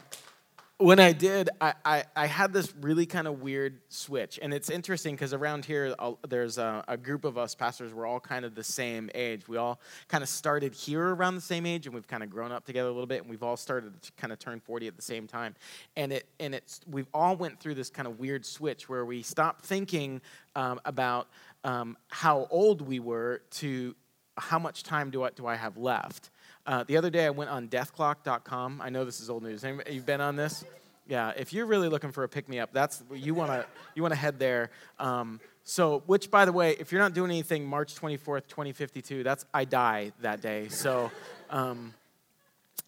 when 0.79 0.99
I 0.99 1.13
did, 1.13 1.51
I, 1.61 1.73
I, 1.85 2.03
I, 2.15 2.25
had 2.25 2.51
this 2.51 2.73
really 2.81 3.05
kind 3.05 3.27
of 3.27 3.43
weird 3.43 3.79
switch. 3.89 4.39
And 4.41 4.51
it's 4.55 4.71
interesting 4.71 5.13
because 5.13 5.33
around 5.33 5.63
here, 5.63 5.93
I'll, 5.99 6.17
there's 6.27 6.57
a, 6.57 6.83
a, 6.87 6.97
group 6.97 7.25
of 7.25 7.37
us 7.37 7.53
pastors, 7.53 7.93
we're 7.93 8.07
all 8.07 8.19
kind 8.19 8.43
of 8.43 8.55
the 8.55 8.63
same 8.63 9.11
age. 9.13 9.47
We 9.47 9.57
all 9.57 9.79
kind 10.07 10.23
of 10.23 10.29
started 10.29 10.73
here 10.73 11.13
around 11.13 11.35
the 11.35 11.41
same 11.41 11.67
age, 11.67 11.85
and 11.85 11.93
we've 11.93 12.07
kind 12.07 12.23
of 12.23 12.31
grown 12.31 12.51
up 12.51 12.65
together 12.65 12.89
a 12.89 12.91
little 12.91 13.05
bit, 13.05 13.21
and 13.21 13.29
we've 13.29 13.43
all 13.43 13.55
started 13.55 14.01
to 14.01 14.11
kind 14.13 14.33
of 14.33 14.39
turn 14.39 14.59
40 14.59 14.87
at 14.87 14.95
the 14.95 15.03
same 15.03 15.27
time. 15.27 15.53
And, 15.95 16.11
it, 16.11 16.27
and 16.39 16.55
it's, 16.55 16.81
we've 16.89 17.07
all 17.13 17.35
went 17.35 17.59
through 17.59 17.75
this 17.75 17.91
kind 17.91 18.07
of 18.07 18.19
weird 18.19 18.47
switch 18.47 18.89
where 18.89 19.05
we 19.05 19.21
stopped 19.21 19.63
thinking 19.63 20.21
um, 20.55 20.79
about 20.85 21.27
um, 21.63 21.97
how 22.07 22.47
old 22.49 22.81
we 22.81 22.99
were 22.99 23.43
to 23.51 23.95
how 24.37 24.59
much 24.59 24.83
time 24.83 25.09
do 25.09 25.23
I, 25.23 25.29
do 25.31 25.47
I 25.47 25.55
have 25.55 25.77
left? 25.77 26.29
Uh, 26.65 26.83
the 26.83 26.97
other 26.97 27.09
day 27.09 27.25
I 27.25 27.29
went 27.29 27.49
on 27.49 27.67
deathclock.com. 27.67 28.81
I 28.81 28.89
know 28.89 29.05
this 29.05 29.19
is 29.19 29.29
old 29.29 29.43
news. 29.43 29.63
Anybody, 29.63 29.93
you've 29.93 30.05
been 30.05 30.21
on 30.21 30.35
this? 30.35 30.65
Yeah, 31.07 31.33
if 31.37 31.53
you're 31.53 31.67
really 31.67 31.87
looking 31.87 32.11
for 32.11 32.23
a 32.23 32.29
pick 32.29 32.49
me 32.49 32.59
up, 32.59 32.73
that's 32.73 33.03
you 33.13 33.35
want 33.35 33.51
to 33.51 33.65
you 33.93 34.01
want 34.01 34.13
to 34.13 34.19
head 34.19 34.39
there. 34.39 34.71
Um, 34.99 35.39
so, 35.63 36.01
which 36.07 36.31
by 36.31 36.45
the 36.45 36.51
way, 36.51 36.75
if 36.79 36.91
you're 36.91 37.01
not 37.01 37.13
doing 37.13 37.29
anything 37.29 37.65
March 37.65 37.93
24th, 37.95 38.47
2052, 38.47 39.23
that's 39.23 39.45
I 39.53 39.65
die 39.65 40.13
that 40.21 40.41
day. 40.41 40.67
So, 40.69 41.11
um, 41.51 41.93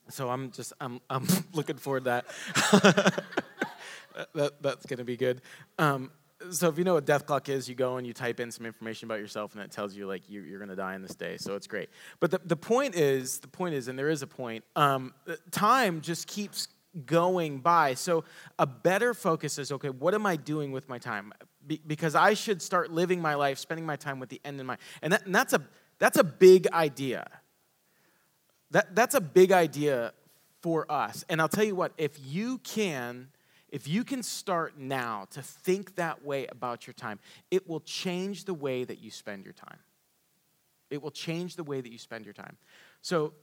so 0.09 0.29
I'm 0.29 0.51
just 0.51 0.73
I'm 0.81 0.99
I'm 1.09 1.27
looking 1.53 1.77
forward 1.77 2.05
to 2.05 2.23
that. 2.73 3.23
that 4.33 4.61
that's 4.61 4.85
gonna 4.87 5.03
be 5.03 5.17
good. 5.17 5.41
Um, 5.77 6.11
so 6.51 6.69
if 6.69 6.77
you 6.77 6.83
know 6.83 6.95
what 6.95 7.05
death 7.05 7.25
clock 7.25 7.49
is, 7.49 7.67
you 7.67 7.75
go 7.75 7.97
and 7.97 8.05
you 8.05 8.13
type 8.13 8.39
in 8.39 8.51
some 8.51 8.65
information 8.65 9.07
about 9.07 9.19
yourself, 9.19 9.53
and 9.53 9.63
it 9.63 9.71
tells 9.71 9.95
you 9.95 10.07
like 10.07 10.29
you, 10.29 10.55
are 10.55 10.57
going 10.57 10.69
to 10.69 10.75
die 10.75 10.95
in 10.95 11.01
this 11.01 11.15
day. 11.15 11.37
So 11.37 11.55
it's 11.55 11.67
great. 11.67 11.89
But 12.19 12.31
the, 12.31 12.41
the 12.45 12.55
point 12.55 12.95
is, 12.95 13.39
the 13.39 13.47
point 13.47 13.75
is, 13.75 13.87
and 13.87 13.97
there 13.97 14.09
is 14.09 14.21
a 14.21 14.27
point. 14.27 14.63
Um, 14.75 15.13
time 15.51 16.01
just 16.01 16.27
keeps 16.27 16.67
going 17.05 17.59
by. 17.59 17.93
So 17.93 18.23
a 18.57 18.65
better 18.65 19.13
focus 19.13 19.57
is 19.57 19.71
okay. 19.71 19.89
What 19.89 20.13
am 20.13 20.25
I 20.25 20.35
doing 20.35 20.71
with 20.71 20.89
my 20.89 20.97
time? 20.97 21.33
Be, 21.65 21.81
because 21.85 22.15
I 22.15 22.33
should 22.33 22.61
start 22.61 22.91
living 22.91 23.21
my 23.21 23.35
life, 23.35 23.59
spending 23.59 23.85
my 23.85 23.95
time 23.95 24.19
with 24.19 24.29
the 24.29 24.41
end 24.43 24.59
in 24.59 24.65
mind. 24.65 24.79
And, 25.01 25.13
that, 25.13 25.25
and 25.25 25.35
that's 25.35 25.53
a 25.53 25.61
that's 25.99 26.17
a 26.17 26.23
big 26.23 26.67
idea. 26.67 27.27
That 28.71 28.95
that's 28.95 29.15
a 29.15 29.21
big 29.21 29.51
idea 29.51 30.13
for 30.61 30.89
us. 30.91 31.23
And 31.29 31.41
I'll 31.41 31.47
tell 31.47 31.63
you 31.63 31.75
what, 31.75 31.93
if 31.97 32.17
you 32.23 32.59
can, 32.59 33.29
if 33.69 33.88
you 33.88 34.03
can 34.03 34.24
start 34.24 34.77
now 34.77 35.27
to 35.31 35.41
think 35.41 35.95
that 35.95 36.24
way 36.24 36.47
about 36.47 36.88
your 36.88 36.93
time, 36.93 37.19
it 37.51 37.67
will 37.67 37.81
change 37.81 38.45
the 38.45 38.53
way 38.53 38.83
that 38.83 39.00
you 39.00 39.12
spend 39.12 39.43
your 39.43 39.53
time. 39.53 39.79
It 40.89 41.01
will 41.01 41.12
change 41.12 41.55
the 41.55 41.63
way 41.63 41.81
that 41.81 41.91
you 41.91 41.97
spend 41.97 42.25
your 42.25 42.33
time. 42.33 42.57
So, 43.01 43.33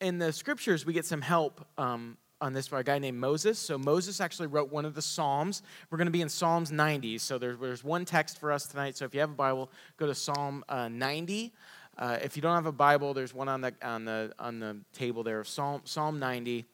in 0.00 0.18
the 0.18 0.32
scriptures, 0.32 0.86
we 0.86 0.94
get 0.94 1.04
some 1.04 1.20
help 1.20 1.66
um, 1.76 2.16
on 2.40 2.54
this 2.54 2.68
by 2.68 2.80
a 2.80 2.82
guy 2.82 2.98
named 2.98 3.18
Moses. 3.18 3.58
So, 3.58 3.76
Moses 3.76 4.18
actually 4.18 4.46
wrote 4.46 4.72
one 4.72 4.86
of 4.86 4.94
the 4.94 5.02
Psalms. 5.02 5.62
We're 5.90 5.98
going 5.98 6.06
to 6.06 6.12
be 6.12 6.22
in 6.22 6.30
Psalms 6.30 6.72
90. 6.72 7.18
So, 7.18 7.36
there's, 7.36 7.58
there's 7.58 7.84
one 7.84 8.06
text 8.06 8.38
for 8.38 8.50
us 8.50 8.66
tonight. 8.66 8.96
So, 8.96 9.04
if 9.04 9.12
you 9.12 9.20
have 9.20 9.30
a 9.30 9.34
Bible, 9.34 9.70
go 9.98 10.06
to 10.06 10.14
Psalm 10.14 10.64
uh, 10.70 10.88
90. 10.88 11.52
Uh, 11.98 12.18
if 12.22 12.34
you 12.34 12.40
don't 12.40 12.54
have 12.54 12.64
a 12.64 12.72
Bible, 12.72 13.12
there's 13.12 13.34
one 13.34 13.48
on 13.48 13.60
the, 13.60 13.74
on 13.82 14.06
the, 14.06 14.32
on 14.38 14.58
the 14.58 14.78
table 14.94 15.22
there, 15.22 15.44
Psalm, 15.44 15.82
Psalm 15.84 16.18
90. 16.18 16.64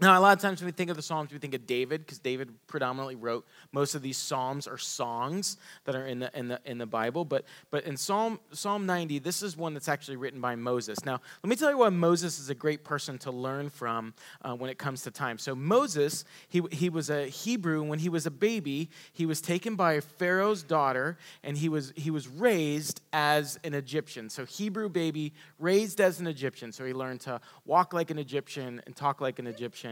Now, 0.00 0.18
a 0.18 0.20
lot 0.20 0.36
of 0.36 0.42
times 0.42 0.60
when 0.60 0.66
we 0.66 0.72
think 0.72 0.90
of 0.90 0.96
the 0.96 1.02
Psalms, 1.02 1.32
we 1.32 1.38
think 1.38 1.54
of 1.54 1.68
David 1.68 2.00
because 2.00 2.18
David 2.18 2.52
predominantly 2.66 3.14
wrote 3.14 3.46
most 3.70 3.94
of 3.94 4.02
these 4.02 4.16
Psalms 4.16 4.66
or 4.66 4.76
songs 4.76 5.56
that 5.84 5.94
are 5.94 6.04
in 6.04 6.18
the, 6.18 6.36
in 6.36 6.48
the, 6.48 6.60
in 6.64 6.78
the 6.78 6.86
Bible. 6.86 7.24
But, 7.24 7.44
but 7.70 7.84
in 7.84 7.96
Psalm, 7.96 8.40
Psalm 8.50 8.86
90, 8.86 9.20
this 9.20 9.40
is 9.40 9.56
one 9.56 9.72
that's 9.72 9.88
actually 9.88 10.16
written 10.16 10.40
by 10.40 10.56
Moses. 10.56 11.04
Now, 11.04 11.20
let 11.44 11.48
me 11.48 11.54
tell 11.54 11.70
you 11.70 11.78
why 11.78 11.90
Moses 11.90 12.40
is 12.40 12.50
a 12.50 12.56
great 12.56 12.82
person 12.82 13.18
to 13.18 13.30
learn 13.30 13.70
from 13.70 14.14
uh, 14.42 14.56
when 14.56 14.68
it 14.68 14.78
comes 14.78 15.02
to 15.02 15.12
time. 15.12 15.38
So, 15.38 15.54
Moses, 15.54 16.24
he, 16.48 16.60
he 16.72 16.88
was 16.88 17.08
a 17.08 17.26
Hebrew. 17.26 17.84
When 17.84 18.00
he 18.00 18.08
was 18.08 18.26
a 18.26 18.32
baby, 18.32 18.90
he 19.12 19.26
was 19.26 19.40
taken 19.40 19.76
by 19.76 20.00
Pharaoh's 20.00 20.64
daughter 20.64 21.18
and 21.44 21.56
he 21.56 21.68
was, 21.68 21.92
he 21.94 22.10
was 22.10 22.26
raised 22.26 23.00
as 23.12 23.60
an 23.62 23.74
Egyptian. 23.74 24.28
So, 24.28 24.44
Hebrew 24.44 24.88
baby 24.88 25.34
raised 25.60 26.00
as 26.00 26.18
an 26.18 26.26
Egyptian. 26.26 26.72
So, 26.72 26.84
he 26.84 26.92
learned 26.92 27.20
to 27.22 27.40
walk 27.64 27.92
like 27.92 28.10
an 28.10 28.18
Egyptian 28.18 28.82
and 28.86 28.96
talk 28.96 29.20
like 29.20 29.38
an 29.38 29.46
Egyptian 29.46 29.83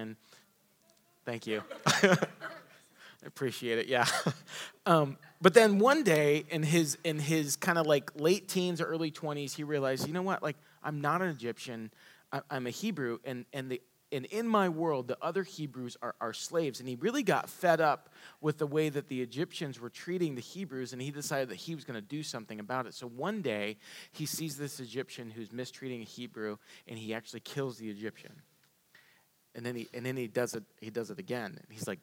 Thank 1.25 1.46
you. 1.46 1.62
I 1.87 2.16
appreciate 3.26 3.78
it. 3.78 3.87
Yeah. 3.88 4.06
Um, 4.84 5.16
but 5.40 5.54
then 5.54 5.78
one 5.78 6.02
day 6.02 6.44
in 6.50 6.64
his 6.64 6.99
in 7.04 7.20
his 7.20 7.54
kind 7.54 7.78
of 7.78 7.87
like 7.87 8.11
late 8.16 8.49
teens 8.49 8.80
or 8.80 8.84
early 8.84 9.12
20s, 9.12 9.54
he 9.54 9.62
realized, 9.62 10.08
you 10.08 10.12
know 10.12 10.22
what? 10.22 10.42
Like 10.42 10.56
I'm 10.82 11.00
not 11.00 11.22
an 11.22 11.28
Egyptian. 11.28 11.92
I, 12.32 12.40
I'm 12.50 12.66
a 12.66 12.70
Hebrew, 12.70 13.20
and 13.25 13.44
and 13.52 13.70
the 13.70 13.80
and 14.11 14.25
in 14.26 14.49
my 14.49 14.68
world, 14.68 15.06
the 15.06 15.16
other 15.22 15.44
Hebrews 15.44 15.96
are, 16.02 16.16
are 16.20 16.32
slaves. 16.32 16.80
And 16.80 16.88
he 16.88 16.96
really 16.96 17.22
got 17.22 17.49
fed 17.49 17.80
up 17.80 18.08
with 18.40 18.58
the 18.58 18.66
way 18.66 18.88
that 18.88 19.06
the 19.06 19.22
Egyptians 19.22 19.78
were 19.78 19.88
treating 19.88 20.34
the 20.34 20.40
Hebrews, 20.40 20.92
and 20.92 21.00
he 21.00 21.12
decided 21.12 21.49
that 21.50 21.56
he 21.58 21.76
was 21.76 21.84
going 21.84 21.94
to 21.94 22.06
do 22.06 22.25
something 22.25 22.58
about 22.58 22.87
it. 22.87 22.94
So 22.94 23.06
one 23.06 23.40
day, 23.40 23.76
he 24.11 24.26
sees 24.26 24.56
this 24.56 24.80
Egyptian 24.80 25.30
who's 25.30 25.52
mistreating 25.52 26.00
a 26.00 26.04
Hebrew, 26.04 26.56
and 26.88 26.99
he 26.99 27.14
actually 27.14 27.40
kills 27.40 27.78
the 27.78 27.88
Egyptian 27.88 28.42
and 29.54 29.64
then 29.64 29.75
he 29.75 29.88
and 29.94 30.04
then 30.04 30.16
he 30.16 30.26
does 30.26 30.54
it 30.54 30.64
he 30.80 30.90
does 30.90 31.11
it 31.11 31.18
again 31.18 31.59
and 31.61 31.66
he's 31.71 31.87
like 31.87 32.00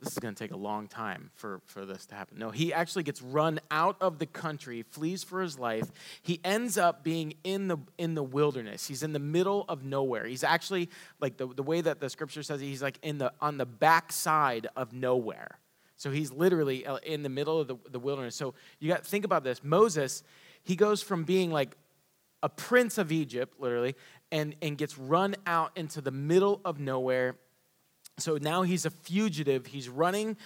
this 0.00 0.12
is 0.12 0.18
going 0.18 0.34
to 0.34 0.38
take 0.38 0.52
a 0.52 0.56
long 0.56 0.86
time 0.86 1.30
for, 1.34 1.60
for 1.66 1.84
this 1.84 2.06
to 2.06 2.14
happen. 2.14 2.38
No, 2.38 2.50
he 2.50 2.72
actually 2.72 3.02
gets 3.02 3.20
run 3.20 3.58
out 3.70 3.96
of 4.00 4.18
the 4.18 4.26
country, 4.26 4.82
flees 4.82 5.24
for 5.24 5.42
his 5.42 5.58
life. 5.58 5.90
He 6.22 6.40
ends 6.44 6.78
up 6.78 7.02
being 7.02 7.34
in 7.42 7.66
the, 7.66 7.78
in 7.98 8.14
the 8.14 8.22
wilderness. 8.22 8.86
He's 8.86 9.02
in 9.02 9.12
the 9.12 9.18
middle 9.18 9.64
of 9.68 9.84
nowhere. 9.84 10.24
He's 10.26 10.44
actually, 10.44 10.88
like 11.20 11.36
the, 11.36 11.48
the 11.48 11.64
way 11.64 11.80
that 11.80 11.98
the 11.98 12.08
scripture 12.08 12.44
says, 12.44 12.60
he's 12.60 12.82
like 12.82 12.98
in 13.02 13.18
the, 13.18 13.32
on 13.40 13.58
the 13.58 13.66
backside 13.66 14.68
of 14.76 14.92
nowhere. 14.92 15.58
So 15.96 16.12
he's 16.12 16.30
literally 16.30 16.86
uh, 16.86 16.98
in 16.98 17.24
the 17.24 17.28
middle 17.28 17.60
of 17.60 17.66
the, 17.66 17.76
the 17.90 17.98
wilderness. 17.98 18.36
So 18.36 18.54
you 18.78 18.88
got 18.88 19.04
think 19.04 19.24
about 19.24 19.42
this. 19.42 19.64
Moses, 19.64 20.22
he 20.62 20.76
goes 20.76 21.02
from 21.02 21.24
being 21.24 21.50
like 21.50 21.76
a 22.40 22.48
prince 22.48 22.98
of 22.98 23.10
Egypt, 23.10 23.54
literally, 23.58 23.96
and, 24.30 24.54
and 24.62 24.76
gets 24.76 24.98
run 24.98 25.36
out 25.46 25.72
into 25.76 26.00
the 26.00 26.10
middle 26.10 26.60
of 26.64 26.78
nowhere. 26.78 27.36
So 28.18 28.36
now 28.36 28.62
he's 28.62 28.84
a 28.84 28.90
fugitive. 28.90 29.66
He's 29.66 29.88
running 29.88 30.36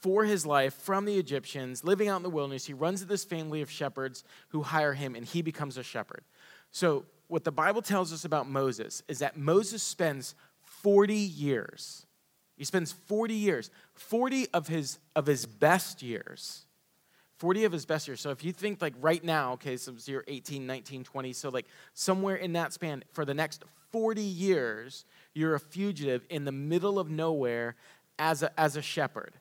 for 0.00 0.24
his 0.24 0.46
life 0.46 0.74
from 0.74 1.04
the 1.04 1.18
Egyptians, 1.18 1.84
living 1.84 2.08
out 2.08 2.18
in 2.18 2.22
the 2.22 2.30
wilderness. 2.30 2.66
He 2.66 2.72
runs 2.72 3.00
to 3.00 3.06
this 3.06 3.24
family 3.24 3.62
of 3.62 3.70
shepherds 3.70 4.24
who 4.48 4.62
hire 4.62 4.94
him, 4.94 5.14
and 5.14 5.26
he 5.26 5.42
becomes 5.42 5.76
a 5.76 5.82
shepherd. 5.82 6.22
So, 6.70 7.04
what 7.26 7.44
the 7.44 7.52
Bible 7.52 7.82
tells 7.82 8.12
us 8.12 8.24
about 8.24 8.48
Moses 8.48 9.02
is 9.06 9.18
that 9.18 9.36
Moses 9.36 9.82
spends 9.82 10.34
40 10.62 11.14
years. 11.14 12.06
He 12.56 12.64
spends 12.64 12.92
40 12.92 13.34
years, 13.34 13.70
40 13.94 14.48
of 14.54 14.66
his, 14.66 14.98
of 15.14 15.26
his 15.26 15.44
best 15.44 16.02
years 16.02 16.64
40 17.38 17.64
of 17.64 17.72
his 17.72 17.86
best 17.86 18.08
years. 18.08 18.20
So 18.20 18.30
if 18.30 18.44
you 18.44 18.52
think 18.52 18.82
like 18.82 18.94
right 19.00 19.22
now, 19.22 19.52
okay, 19.52 19.76
so 19.76 19.92
you're 20.06 20.24
18, 20.28 20.66
19, 20.66 21.04
20, 21.04 21.32
so 21.32 21.48
like 21.48 21.66
somewhere 21.94 22.36
in 22.36 22.52
that 22.54 22.72
span, 22.72 23.04
for 23.12 23.24
the 23.24 23.34
next 23.34 23.64
40 23.92 24.20
years, 24.20 25.04
you're 25.34 25.54
a 25.54 25.60
fugitive 25.60 26.26
in 26.28 26.44
the 26.44 26.52
middle 26.52 26.98
of 26.98 27.08
nowhere 27.08 27.76
as 28.18 28.42
a, 28.42 28.60
as 28.60 28.76
a 28.76 28.82
shepherd 28.82 29.34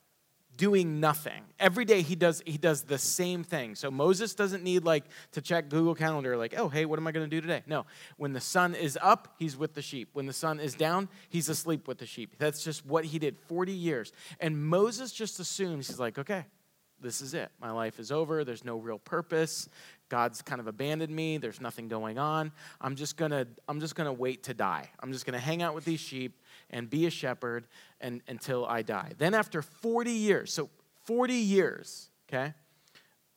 doing 0.57 0.99
nothing. 0.99 1.43
Every 1.59 1.85
day 1.85 2.01
he 2.01 2.15
does 2.15 2.41
he 2.45 2.57
does 2.57 2.81
the 2.81 2.97
same 2.97 3.43
thing. 3.43 3.75
So 3.75 3.91
moses 3.91 4.33
doesn't 4.33 4.63
need 4.63 4.83
like 4.83 5.05
to 5.33 5.41
check 5.41 5.69
google 5.69 5.93
calendar 5.93 6.35
like 6.35 6.55
oh 6.57 6.67
hey 6.67 6.85
what 6.85 6.99
am 6.99 7.07
i 7.07 7.11
going 7.11 7.29
to 7.29 7.35
do 7.35 7.39
today? 7.39 7.61
No. 7.67 7.85
When 8.17 8.33
the 8.33 8.41
sun 8.41 8.73
is 8.73 8.97
up 9.01 9.35
he's 9.37 9.55
with 9.55 9.75
the 9.75 9.81
sheep. 9.81 10.09
When 10.13 10.25
the 10.25 10.33
sun 10.33 10.59
is 10.59 10.73
down 10.73 11.09
he's 11.29 11.47
asleep 11.47 11.87
with 11.87 11.99
the 11.99 12.07
sheep. 12.07 12.35
That's 12.39 12.63
just 12.63 12.85
what 12.85 13.05
he 13.05 13.19
did 13.19 13.37
40 13.47 13.71
years. 13.71 14.11
And 14.39 14.65
moses 14.65 15.13
just 15.13 15.39
assumes 15.39 15.87
he's 15.87 15.99
like 15.99 16.17
okay 16.17 16.45
this 17.01 17.21
is 17.21 17.33
it. 17.33 17.51
My 17.61 17.71
life 17.71 17.99
is 17.99 18.11
over. 18.11 18.43
There's 18.43 18.65
no 18.65 18.77
real 18.77 18.99
purpose. 18.99 19.69
God's 20.09 20.41
kind 20.41 20.59
of 20.59 20.67
abandoned 20.67 21.13
me. 21.13 21.37
There's 21.37 21.61
nothing 21.61 21.87
going 21.87 22.17
on. 22.17 22.51
I'm 22.79 22.95
just 22.95 23.17
going 23.17 23.31
to 23.31 23.47
I'm 23.67 23.79
just 23.79 23.95
going 23.95 24.07
to 24.07 24.13
wait 24.13 24.43
to 24.43 24.53
die. 24.53 24.89
I'm 24.99 25.11
just 25.11 25.25
going 25.25 25.33
to 25.33 25.43
hang 25.43 25.61
out 25.61 25.75
with 25.75 25.85
these 25.85 25.99
sheep 25.99 26.41
and 26.69 26.89
be 26.89 27.05
a 27.05 27.09
shepherd 27.09 27.67
and, 27.99 28.21
until 28.27 28.65
I 28.65 28.81
die. 28.81 29.13
Then 29.17 29.33
after 29.33 29.61
40 29.61 30.11
years, 30.11 30.53
so 30.53 30.69
40 31.05 31.33
years, 31.33 32.09
okay? 32.29 32.53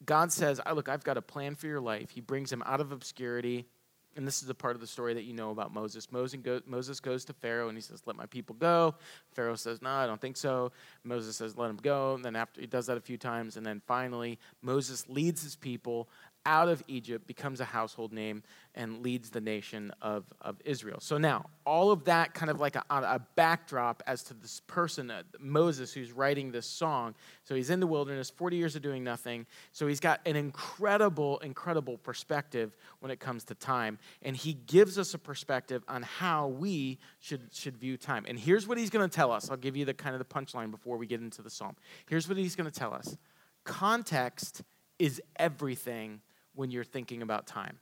God 0.03 0.31
says, 0.31 0.59
"I 0.65 0.71
"Look, 0.71 0.89
I've 0.89 1.03
got 1.03 1.17
a 1.17 1.21
plan 1.21 1.55
for 1.55 1.67
your 1.67 1.79
life." 1.79 2.09
He 2.09 2.21
brings 2.21 2.51
him 2.51 2.63
out 2.65 2.81
of 2.81 2.91
obscurity 2.91 3.67
and 4.15 4.27
this 4.27 4.41
is 4.41 4.47
the 4.47 4.53
part 4.53 4.75
of 4.75 4.81
the 4.81 4.87
story 4.87 5.13
that 5.13 5.23
you 5.23 5.33
know 5.33 5.51
about 5.51 5.73
Moses. 5.73 6.11
Moses 6.11 6.99
goes 6.99 7.25
to 7.25 7.33
Pharaoh 7.33 7.69
and 7.69 7.77
he 7.77 7.81
says, 7.81 8.01
Let 8.05 8.15
my 8.15 8.25
people 8.25 8.55
go. 8.59 8.95
Pharaoh 9.33 9.55
says, 9.55 9.81
No, 9.81 9.89
I 9.89 10.05
don't 10.05 10.19
think 10.19 10.37
so. 10.37 10.71
Moses 11.03 11.37
says, 11.37 11.57
Let 11.57 11.69
him 11.69 11.77
go. 11.77 12.15
And 12.15 12.25
then 12.25 12.35
after 12.35 12.59
he 12.59 12.67
does 12.67 12.87
that 12.87 12.97
a 12.97 13.01
few 13.01 13.17
times, 13.17 13.57
and 13.57 13.65
then 13.65 13.81
finally, 13.87 14.37
Moses 14.61 15.07
leads 15.07 15.43
his 15.43 15.55
people 15.55 16.09
out 16.45 16.69
of 16.69 16.83
Egypt, 16.87 17.27
becomes 17.27 17.59
a 17.59 17.65
household 17.65 18.11
name, 18.11 18.43
and 18.73 19.03
leads 19.03 19.29
the 19.29 19.41
nation 19.41 19.91
of, 20.01 20.23
of 20.39 20.55
Israel. 20.63 20.99
So 21.01 21.17
now, 21.17 21.45
all 21.65 21.91
of 21.91 22.05
that 22.05 22.33
kind 22.33 22.49
of 22.49 22.59
like 22.59 22.75
a, 22.75 22.83
a 22.89 23.19
backdrop 23.35 24.01
as 24.07 24.23
to 24.23 24.33
this 24.33 24.61
person, 24.61 25.11
uh, 25.11 25.23
Moses, 25.39 25.93
who's 25.93 26.11
writing 26.11 26.51
this 26.51 26.65
song. 26.65 27.15
So 27.43 27.53
he's 27.53 27.69
in 27.69 27.79
the 27.79 27.87
wilderness, 27.87 28.29
40 28.29 28.55
years 28.55 28.75
of 28.75 28.81
doing 28.81 29.03
nothing. 29.03 29.45
So 29.71 29.87
he's 29.87 29.99
got 29.99 30.21
an 30.25 30.35
incredible, 30.35 31.39
incredible 31.39 31.97
perspective 31.97 32.75
when 32.99 33.11
it 33.11 33.19
comes 33.19 33.43
to 33.45 33.55
time. 33.55 33.99
And 34.21 34.35
he 34.35 34.53
gives 34.53 34.97
us 34.97 35.13
a 35.13 35.19
perspective 35.19 35.83
on 35.87 36.03
how 36.03 36.47
we 36.47 36.97
should, 37.19 37.53
should 37.53 37.77
view 37.77 37.97
time. 37.97 38.25
And 38.27 38.39
here's 38.39 38.67
what 38.67 38.77
he's 38.77 38.89
going 38.89 39.07
to 39.07 39.13
tell 39.13 39.31
us. 39.31 39.49
I'll 39.49 39.57
give 39.57 39.75
you 39.75 39.85
the 39.85 39.93
kind 39.93 40.15
of 40.15 40.19
the 40.19 40.25
punchline 40.25 40.71
before 40.71 40.97
we 40.97 41.07
get 41.07 41.21
into 41.21 41.41
the 41.41 41.49
psalm. 41.49 41.75
Here's 42.07 42.27
what 42.27 42.37
he's 42.37 42.55
going 42.55 42.69
to 42.69 42.79
tell 42.79 42.93
us 42.93 43.17
context 43.63 44.63
is 44.97 45.21
everything 45.35 46.21
when 46.53 46.71
you're 46.71 46.83
thinking 46.83 47.21
about 47.21 47.47
time. 47.47 47.79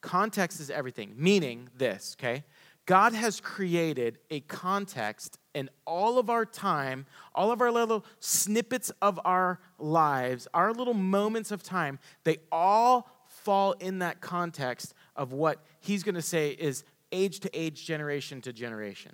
Context 0.00 0.60
is 0.60 0.70
everything, 0.70 1.14
meaning 1.16 1.68
this, 1.76 2.16
okay? 2.20 2.44
God 2.86 3.14
has 3.14 3.40
created 3.40 4.18
a 4.30 4.40
context 4.40 5.38
in 5.54 5.70
all 5.86 6.18
of 6.18 6.28
our 6.28 6.44
time, 6.44 7.06
all 7.34 7.50
of 7.50 7.62
our 7.62 7.70
little 7.70 8.04
snippets 8.20 8.90
of 9.00 9.18
our 9.24 9.58
lives, 9.78 10.46
our 10.52 10.72
little 10.72 10.94
moments 10.94 11.50
of 11.50 11.62
time, 11.62 11.98
they 12.24 12.36
all 12.52 13.08
fall 13.26 13.72
in 13.72 14.00
that 14.00 14.20
context 14.20 14.94
of 15.16 15.32
what 15.32 15.64
he's 15.80 16.02
going 16.02 16.14
to 16.14 16.22
say 16.22 16.50
is 16.50 16.84
age 17.12 17.40
to 17.40 17.58
age, 17.58 17.86
generation 17.86 18.40
to 18.42 18.52
generation. 18.52 19.12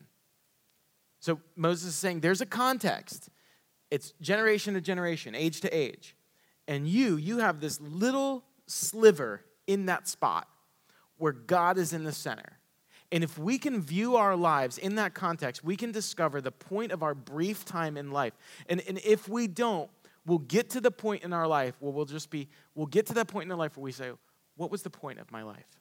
So 1.21 1.41
Moses 1.55 1.91
is 1.91 1.97
saying 1.97 2.21
there's 2.21 2.41
a 2.41 2.47
context. 2.47 3.29
It's 3.91 4.13
generation 4.21 4.75
to 4.75 4.81
generation, 4.81 5.35
age 5.35 5.61
to 5.61 5.77
age. 5.77 6.17
And 6.67 6.89
you, 6.89 7.17
you 7.17 7.39
have 7.39 7.61
this 7.61 7.81
little 7.81 8.45
sliver 8.71 9.45
in 9.67 9.87
that 9.87 10.09
spot 10.09 10.49
where 11.17 11.33
God 11.33 11.79
is 11.79 11.93
in 11.93 12.05
the 12.05 12.13
center. 12.13 12.59
And 13.13 13.25
if 13.25 13.37
we 13.37 13.59
can 13.59 13.83
view 13.83 14.17
our 14.17 14.37
lives 14.37 14.79
in 14.79 14.95
that 14.95 15.15
context, 15.15 15.65
we 15.65 15.77
can 15.77 15.91
discover 15.91 16.41
the 16.41 16.53
point 16.53 16.93
of 16.93 17.03
our 17.03 17.15
brief 17.15 17.65
time 17.65 17.97
in 17.97 18.13
life. 18.13 18.35
And, 18.69 18.83
and 18.89 19.01
if 19.05 19.29
we 19.29 19.49
don't, 19.49 19.91
we'll 20.25 20.39
get 20.39 20.71
to 20.71 20.81
the 20.81 20.91
point 20.91 21.25
in 21.25 21.33
our 21.33 21.47
life 21.47 21.75
where 21.81 21.93
we'll 21.93 22.05
just 22.05 22.31
be, 22.31 22.49
we'll 22.75 22.87
get 22.87 23.07
to 23.07 23.15
that 23.15 23.27
point 23.27 23.47
in 23.47 23.53
our 23.53 23.59
life 23.59 23.77
where 23.77 23.83
we 23.83 23.93
say, 23.93 24.13
What 24.57 24.71
was 24.71 24.83
the 24.83 24.91
point 24.91 25.19
of 25.19 25.31
my 25.33 25.43
life? 25.43 25.80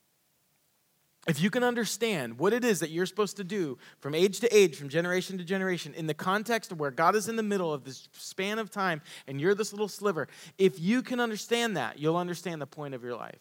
If 1.28 1.42
you 1.42 1.50
can 1.50 1.64
understand 1.64 2.40
what 2.40 2.54
it 2.54 2.64
is 2.64 2.80
that 2.80 2.92
you're 2.92 3.06
supposed 3.06 3.38
to 3.38 3.44
do 3.44 3.78
from 4.00 4.16
age 4.16 4.40
to 4.40 4.56
age, 4.56 4.78
from 4.78 4.90
generation 4.90 5.38
to 5.38 5.44
generation, 5.44 5.94
in 5.94 6.08
the 6.08 6.14
context 6.14 6.72
of 6.72 6.80
where 6.80 6.92
God 6.92 7.16
is 7.16 7.28
in 7.28 7.36
the 7.36 7.44
middle 7.44 7.74
of 7.74 7.84
this 7.84 8.08
span 8.14 8.58
of 8.58 8.72
time 8.72 9.02
and 9.28 9.40
you're 9.40 9.54
this 9.54 9.74
little 9.74 9.90
sliver, 9.90 10.28
if 10.58 10.80
you 10.80 11.02
can 11.02 11.20
understand 11.20 11.76
that, 11.78 12.00
you'll 12.00 12.18
understand 12.18 12.62
the 12.62 12.68
point 12.68 12.94
of 12.96 13.04
your 13.04 13.16
life. 13.16 13.40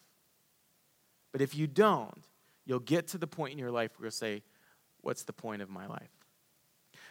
But 1.31 1.41
if 1.41 1.55
you 1.55 1.67
don't, 1.67 2.25
you'll 2.67 2.81
get 2.81 3.09
to 3.09 3.19
the 3.19 3.29
point 3.29 3.53
in 3.53 3.59
your 3.59 3.71
life 3.71 3.93
where 3.97 4.07
you'll 4.07 4.13
say, 4.13 4.43
what's 5.01 5.23
the 5.23 5.33
point 5.33 5.63
of 5.63 5.71
my 5.71 5.87
life? 5.87 6.11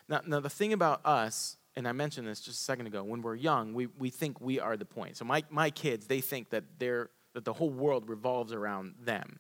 Now, 0.10 0.22
now 0.28 0.40
the 0.42 0.50
thing 0.50 0.74
about 0.74 1.02
us, 1.06 1.58
and 1.76 1.88
I 1.88 1.94
mentioned 1.94 2.28
this 2.28 2.42
just 2.42 2.60
a 2.60 2.64
second 2.64 2.88
ago, 2.88 3.04
when 3.04 3.22
we're 3.22 3.36
young, 3.36 3.74
we, 3.74 3.88
we 3.98 4.10
think 4.10 4.42
we 4.42 4.60
are 4.60 4.76
the 4.76 4.86
point. 4.86 5.16
So 5.16 5.24
my, 5.24 5.44
my 5.50 5.70
kids, 5.70 6.08
they 6.08 6.22
think 6.22 6.50
that 6.50 6.66
they're 6.78 7.10
that 7.38 7.46
the 7.46 7.54
whole 7.54 7.70
world 7.70 8.10
revolves 8.10 8.52
around 8.52 8.96
them. 9.00 9.38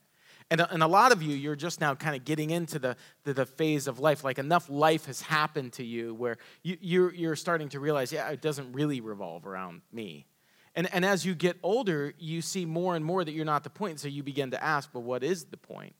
And, 0.49 0.61
and 0.61 0.81
a 0.81 0.87
lot 0.87 1.11
of 1.11 1.21
you, 1.21 1.35
you're 1.35 1.57
just 1.57 1.81
now 1.81 1.93
kind 1.93 2.15
of 2.15 2.23
getting 2.23 2.51
into 2.51 2.79
the, 2.79 2.95
the, 3.23 3.33
the, 3.33 3.45
phase 3.45 3.87
of 3.87 3.99
life. 3.99 4.23
Like 4.23 4.39
enough 4.39 4.69
life 4.69 5.05
has 5.07 5.19
happened 5.19 5.73
to 5.73 5.83
you 5.83 6.13
where 6.13 6.37
you, 6.63 6.77
you're, 6.79 7.13
you're 7.13 7.35
starting 7.35 7.67
to 7.69 7.81
realize, 7.81 8.13
yeah, 8.13 8.29
it 8.29 8.41
doesn't 8.41 8.71
really 8.71 9.01
revolve 9.01 9.45
around 9.45 9.81
me. 9.91 10.25
And, 10.73 10.87
and 10.93 11.03
as 11.03 11.25
you 11.25 11.35
get 11.35 11.57
older, 11.63 12.13
you 12.17 12.41
see 12.41 12.65
more 12.65 12.95
and 12.95 13.03
more 13.03 13.25
that 13.25 13.31
you're 13.31 13.45
not 13.45 13.63
the 13.63 13.69
point. 13.69 13.99
So 13.99 14.07
you 14.07 14.23
begin 14.23 14.51
to 14.51 14.63
ask, 14.63 14.89
well, 14.93 15.03
what 15.03 15.23
is 15.23 15.45
the 15.45 15.57
point? 15.57 15.95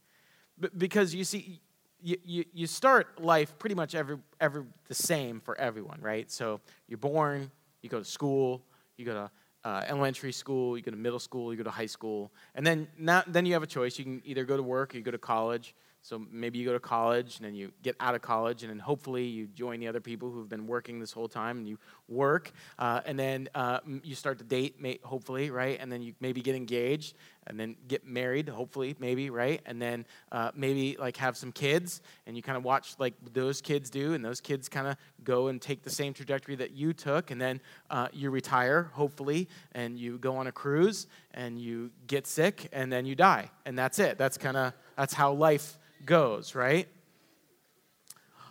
because 0.77 1.13
you 1.13 1.23
see, 1.23 1.59
you, 2.01 2.17
you, 2.23 2.45
you 2.53 2.67
start 2.67 3.21
life 3.21 3.57
pretty 3.59 3.75
much 3.75 3.95
every, 3.95 4.17
every 4.39 4.63
the 4.87 4.95
same 4.95 5.39
for 5.39 5.55
everyone, 5.59 5.99
right? 6.01 6.31
So 6.31 6.61
you're 6.87 6.97
born, 6.97 7.51
you 7.81 7.89
go 7.89 7.99
to 7.99 8.05
school, 8.05 8.63
you 8.97 9.05
go 9.05 9.13
to 9.13 9.31
uh, 9.63 9.83
elementary 9.87 10.31
school, 10.31 10.77
you 10.77 10.83
go 10.83 10.91
to 10.91 10.97
middle 10.97 11.19
school, 11.19 11.51
you 11.51 11.57
go 11.57 11.63
to 11.63 11.71
high 11.71 11.85
school, 11.87 12.31
and 12.55 12.65
then 12.65 12.87
now, 12.97 13.23
then 13.27 13.45
you 13.45 13.53
have 13.53 13.63
a 13.63 13.67
choice. 13.67 13.97
You 13.97 14.05
can 14.05 14.21
either 14.25 14.45
go 14.45 14.57
to 14.57 14.63
work 14.63 14.93
or 14.93 14.97
you 14.97 15.03
go 15.03 15.11
to 15.11 15.17
college. 15.17 15.75
So 16.01 16.25
maybe 16.31 16.57
you 16.57 16.65
go 16.65 16.73
to 16.73 16.79
college 16.79 17.37
and 17.37 17.45
then 17.45 17.53
you 17.53 17.71
get 17.83 17.95
out 17.99 18.15
of 18.15 18.21
college 18.21 18.63
and 18.63 18.69
then 18.69 18.79
hopefully 18.79 19.25
you 19.25 19.47
join 19.47 19.79
the 19.79 19.87
other 19.87 19.99
people 19.99 20.31
who've 20.31 20.47
been 20.47 20.65
working 20.65 20.99
this 20.99 21.11
whole 21.11 21.27
time 21.27 21.57
and 21.57 21.67
you 21.67 21.77
work 22.07 22.51
uh, 22.79 23.01
and 23.05 23.19
then 23.19 23.49
uh, 23.55 23.79
you 24.03 24.15
start 24.15 24.37
to 24.37 24.45
date, 24.45 24.77
hopefully, 25.03 25.51
right? 25.51 25.77
And 25.81 25.91
then 25.91 26.01
you 26.01 26.13
maybe 26.21 26.41
get 26.41 26.55
engaged 26.55 27.15
and 27.47 27.59
then 27.59 27.75
get 27.87 28.05
married, 28.05 28.49
hopefully, 28.49 28.95
maybe, 28.99 29.29
right? 29.29 29.61
And 29.65 29.81
then 29.81 30.05
uh, 30.31 30.51
maybe 30.53 30.97
like 30.99 31.17
have 31.17 31.37
some 31.37 31.51
kids, 31.51 32.01
and 32.25 32.35
you 32.35 32.43
kind 32.43 32.57
of 32.57 32.63
watch 32.63 32.95
like 32.99 33.13
those 33.33 33.61
kids 33.61 33.89
do, 33.89 34.13
and 34.13 34.23
those 34.23 34.41
kids 34.41 34.69
kind 34.69 34.87
of 34.87 34.97
go 35.23 35.47
and 35.47 35.61
take 35.61 35.83
the 35.83 35.89
same 35.89 36.13
trajectory 36.13 36.55
that 36.55 36.71
you 36.71 36.93
took, 36.93 37.31
and 37.31 37.39
then 37.39 37.61
uh, 37.89 38.09
you 38.11 38.29
retire, 38.29 38.91
hopefully, 38.93 39.47
and 39.71 39.97
you 39.97 40.17
go 40.17 40.35
on 40.35 40.47
a 40.47 40.51
cruise, 40.51 41.07
and 41.33 41.59
you 41.59 41.89
get 42.07 42.27
sick, 42.27 42.67
and 42.71 42.91
then 42.91 43.05
you 43.05 43.15
die, 43.15 43.49
and 43.65 43.77
that's 43.77 43.99
it. 43.99 44.17
That's 44.17 44.37
kind 44.37 44.57
of 44.57 44.73
that's 44.97 45.13
how 45.13 45.31
life 45.31 45.77
goes, 46.05 46.55
right? 46.55 46.87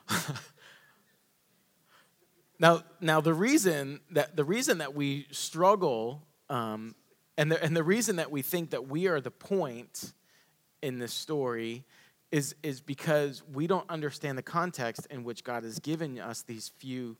now, 2.58 2.82
now 3.00 3.20
the 3.20 3.34
reason 3.34 4.00
that 4.12 4.36
the 4.36 4.44
reason 4.44 4.78
that 4.78 4.94
we 4.94 5.26
struggle 5.30 6.22
um, 6.48 6.94
and 7.36 7.52
the, 7.52 7.62
and 7.62 7.76
the 7.76 7.82
reason 7.82 8.16
that 8.16 8.30
we 8.30 8.42
think 8.42 8.70
that 8.70 8.88
we 8.88 9.08
are 9.08 9.20
the 9.20 9.30
point 9.30 10.12
in 10.82 10.98
this 10.98 11.12
story 11.12 11.84
is, 12.32 12.54
is 12.62 12.80
because 12.80 13.42
we 13.52 13.66
don't 13.66 13.88
understand 13.90 14.38
the 14.38 14.42
context 14.42 15.06
in 15.10 15.24
which 15.24 15.44
God 15.44 15.64
has 15.64 15.78
given 15.78 16.18
us 16.18 16.42
these 16.42 16.70
few 16.78 17.16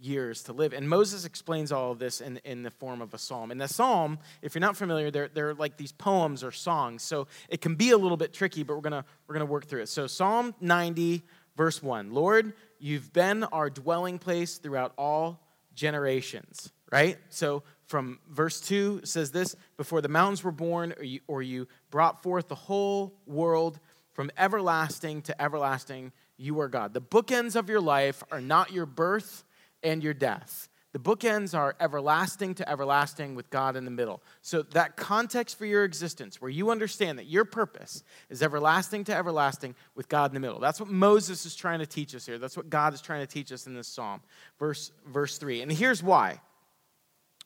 years 0.00 0.42
to 0.44 0.52
live. 0.52 0.72
And 0.72 0.88
Moses 0.88 1.24
explains 1.24 1.72
all 1.72 1.92
of 1.92 1.98
this 1.98 2.20
in, 2.20 2.38
in 2.44 2.62
the 2.62 2.70
form 2.70 3.00
of 3.00 3.14
a 3.14 3.18
psalm. 3.18 3.50
And 3.50 3.60
the 3.60 3.68
psalm, 3.68 4.18
if 4.42 4.54
you're 4.54 4.60
not 4.60 4.76
familiar, 4.76 5.10
they're, 5.10 5.28
they're 5.28 5.54
like 5.54 5.76
these 5.76 5.92
poems 5.92 6.44
or 6.44 6.52
songs. 6.52 7.02
So 7.02 7.28
it 7.48 7.60
can 7.60 7.74
be 7.74 7.90
a 7.90 7.98
little 7.98 8.16
bit 8.16 8.32
tricky, 8.32 8.62
but 8.62 8.74
we're 8.74 8.88
going 8.88 9.04
we're 9.26 9.34
gonna 9.34 9.46
work 9.46 9.66
through 9.66 9.82
it. 9.82 9.88
So 9.88 10.06
Psalm 10.06 10.54
90, 10.60 11.22
verse 11.56 11.82
1 11.82 12.12
Lord, 12.12 12.52
you've 12.78 13.12
been 13.12 13.44
our 13.44 13.70
dwelling 13.70 14.18
place 14.18 14.58
throughout 14.58 14.92
all 14.98 15.40
generations, 15.74 16.72
right? 16.90 17.18
So 17.30 17.62
from 17.86 18.18
verse 18.28 18.60
2 18.60 19.02
says 19.04 19.30
this 19.30 19.56
Before 19.76 20.00
the 20.00 20.08
mountains 20.08 20.44
were 20.44 20.52
born, 20.52 20.94
or 20.96 21.04
you, 21.04 21.20
or 21.26 21.42
you 21.42 21.68
brought 21.90 22.22
forth 22.22 22.48
the 22.48 22.54
whole 22.54 23.14
world 23.26 23.78
from 24.12 24.30
everlasting 24.38 25.22
to 25.22 25.40
everlasting, 25.40 26.12
you 26.38 26.60
are 26.60 26.68
God. 26.68 26.94
The 26.94 27.02
bookends 27.02 27.56
of 27.56 27.68
your 27.68 27.80
life 27.80 28.22
are 28.30 28.40
not 28.40 28.72
your 28.72 28.86
birth 28.86 29.44
and 29.82 30.02
your 30.02 30.14
death. 30.14 30.68
The 30.96 31.02
bookends 31.02 31.54
are 31.54 31.76
everlasting 31.78 32.54
to 32.54 32.66
everlasting 32.66 33.34
with 33.34 33.50
God 33.50 33.76
in 33.76 33.84
the 33.84 33.90
middle. 33.90 34.22
So, 34.40 34.62
that 34.62 34.96
context 34.96 35.58
for 35.58 35.66
your 35.66 35.84
existence, 35.84 36.40
where 36.40 36.50
you 36.50 36.70
understand 36.70 37.18
that 37.18 37.26
your 37.26 37.44
purpose 37.44 38.02
is 38.30 38.42
everlasting 38.42 39.04
to 39.04 39.14
everlasting 39.14 39.74
with 39.94 40.08
God 40.08 40.30
in 40.30 40.34
the 40.34 40.40
middle. 40.40 40.58
That's 40.58 40.80
what 40.80 40.88
Moses 40.88 41.44
is 41.44 41.54
trying 41.54 41.80
to 41.80 41.86
teach 41.86 42.14
us 42.14 42.24
here. 42.24 42.38
That's 42.38 42.56
what 42.56 42.70
God 42.70 42.94
is 42.94 43.02
trying 43.02 43.20
to 43.20 43.26
teach 43.26 43.52
us 43.52 43.66
in 43.66 43.74
this 43.74 43.88
psalm. 43.88 44.22
Verse, 44.58 44.90
verse 45.06 45.36
3. 45.36 45.60
And 45.60 45.70
here's 45.70 46.02
why 46.02 46.40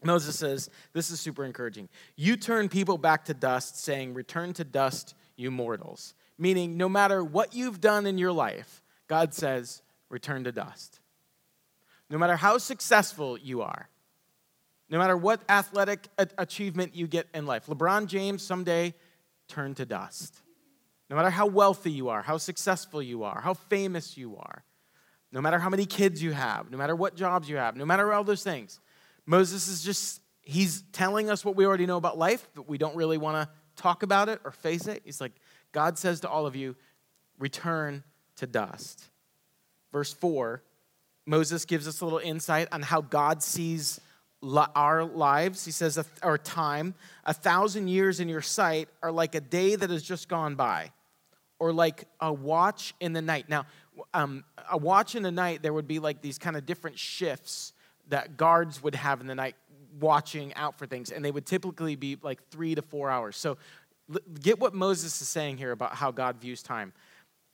Moses 0.05 0.39
says, 0.39 0.71
This 0.93 1.11
is 1.11 1.19
super 1.19 1.45
encouraging. 1.45 1.89
You 2.15 2.37
turn 2.37 2.69
people 2.69 2.99
back 2.99 3.25
to 3.25 3.35
dust, 3.35 3.83
saying, 3.83 4.15
Return 4.15 4.53
to 4.55 4.65
dust, 4.65 5.17
you 5.37 5.51
mortals. 5.51 6.15
Meaning, 6.39 6.77
no 6.77 6.89
matter 6.89 7.25
what 7.25 7.53
you've 7.53 7.81
done 7.81 8.07
in 8.07 8.17
your 8.17 8.33
life, 8.33 8.81
God 9.09 9.35
says, 9.35 9.83
Return 10.09 10.45
to 10.45 10.53
dust. 10.53 11.00
No 12.11 12.19
matter 12.19 12.37
how 12.37 12.59
successful 12.59 13.39
you 13.39 13.63
are, 13.63 13.89
no 14.91 14.99
matter 14.99 15.17
what 15.17 15.41
athletic 15.49 16.09
achievement 16.37 16.97
you 16.97 17.07
get 17.07 17.29
in 17.33 17.47
life, 17.47 17.67
LeBron 17.67 18.07
James 18.07 18.43
someday 18.43 18.93
turned 19.47 19.77
to 19.77 19.87
dust. 19.87 20.35
No 21.09 21.17
matter 21.17 21.31
how 21.31 21.47
wealthy 21.47 21.91
you 21.93 22.09
are, 22.09 22.23
how 22.23 22.39
successful 22.39 23.01
you 23.01 23.23
are, 23.23 23.41
how 23.41 23.55
famous 23.55 24.17
you 24.17 24.37
are, 24.37 24.65
no 25.33 25.41
matter 25.41 25.59
how 25.59 25.69
many 25.69 25.87
kids 25.87 26.21
you 26.23 26.33
have, 26.33 26.71
no 26.71 26.77
matter 26.77 26.97
what 26.97 27.15
jobs 27.15 27.49
you 27.49 27.57
have, 27.57 27.77
no 27.77 27.85
matter 27.85 28.13
all 28.13 28.25
those 28.25 28.43
things, 28.43 28.81
Moses 29.27 29.69
is 29.69 29.83
just, 29.83 30.21
he's 30.43 30.83
telling 30.93 31.31
us 31.31 31.45
what 31.45 31.55
we 31.55 31.65
already 31.65 31.87
know 31.87 31.97
about 31.97 32.19
life, 32.19 32.49
but 32.55 32.69
we 32.69 32.79
don't 32.79 32.97
really 32.97 33.19
want 33.19 33.37
to 33.37 33.81
talk 33.81 34.03
about 34.03 34.29
it 34.29 34.41
or 34.45 34.51
face 34.51 34.89
it. 34.89 35.03
He's 35.05 35.21
like, 35.21 35.33
God 35.73 35.99
says 35.99 36.21
to 36.21 36.29
all 36.29 36.47
of 36.47 36.57
you, 36.57 36.75
return 37.39 38.03
to 38.37 38.47
dust. 38.47 39.05
Verse 39.93 40.13
4, 40.13 40.63
Moses 41.31 41.65
gives 41.65 41.87
us 41.87 42.01
a 42.01 42.05
little 42.05 42.19
insight 42.19 42.67
on 42.73 42.83
how 42.83 43.01
God 43.01 43.41
sees 43.41 44.01
our 44.75 45.05
lives. 45.05 45.65
He 45.65 45.71
says, 45.71 45.97
our 46.23 46.37
time, 46.37 46.95
a 47.25 47.33
thousand 47.33 47.87
years 47.87 48.19
in 48.19 48.29
your 48.29 48.43
sight 48.43 48.89
are 49.01 49.13
like 49.13 49.37
a 49.37 49.41
day 49.41 49.77
that 49.77 49.91
has 49.91 50.03
just 50.03 50.29
gone 50.29 50.57
by, 50.57 50.91
or 51.61 51.73
like 51.73 52.09
a 52.19 52.33
watch 52.33 52.95
in 52.99 53.13
the 53.13 53.23
night. 53.23 53.49
Now, 53.49 53.67
um, 54.13 54.45
a 54.69 54.77
watch 54.77 55.15
in 55.15 55.23
the 55.23 55.31
night, 55.31 55.63
there 55.63 55.73
would 55.73 55.87
be 55.87 56.01
like 56.01 56.21
these 56.21 56.37
kind 56.37 56.57
of 56.57 56.67
different 56.67 56.99
shifts 56.99 57.75
that 58.09 58.37
guards 58.37 58.83
would 58.83 58.97
have 58.97 59.21
in 59.21 59.29
the 59.29 59.37
night 59.37 59.55
watching 60.01 60.53
out 60.55 60.79
for 60.79 60.87
things, 60.87 61.13
and 61.13 61.25
they 61.25 61.31
would 61.31 61.47
typically 61.47 61.95
be 61.95 62.17
like 62.23 62.41
three 62.51 62.75
to 62.75 62.83
four 62.83 63.09
hours. 63.09 63.37
So 63.37 63.57
get 64.43 64.59
what 64.59 64.75
Moses 64.75 65.23
is 65.23 65.29
saying 65.29 65.59
here 65.59 65.71
about 65.71 65.95
how 65.95 66.11
God 66.11 66.41
views 66.41 66.61
time. 66.61 66.93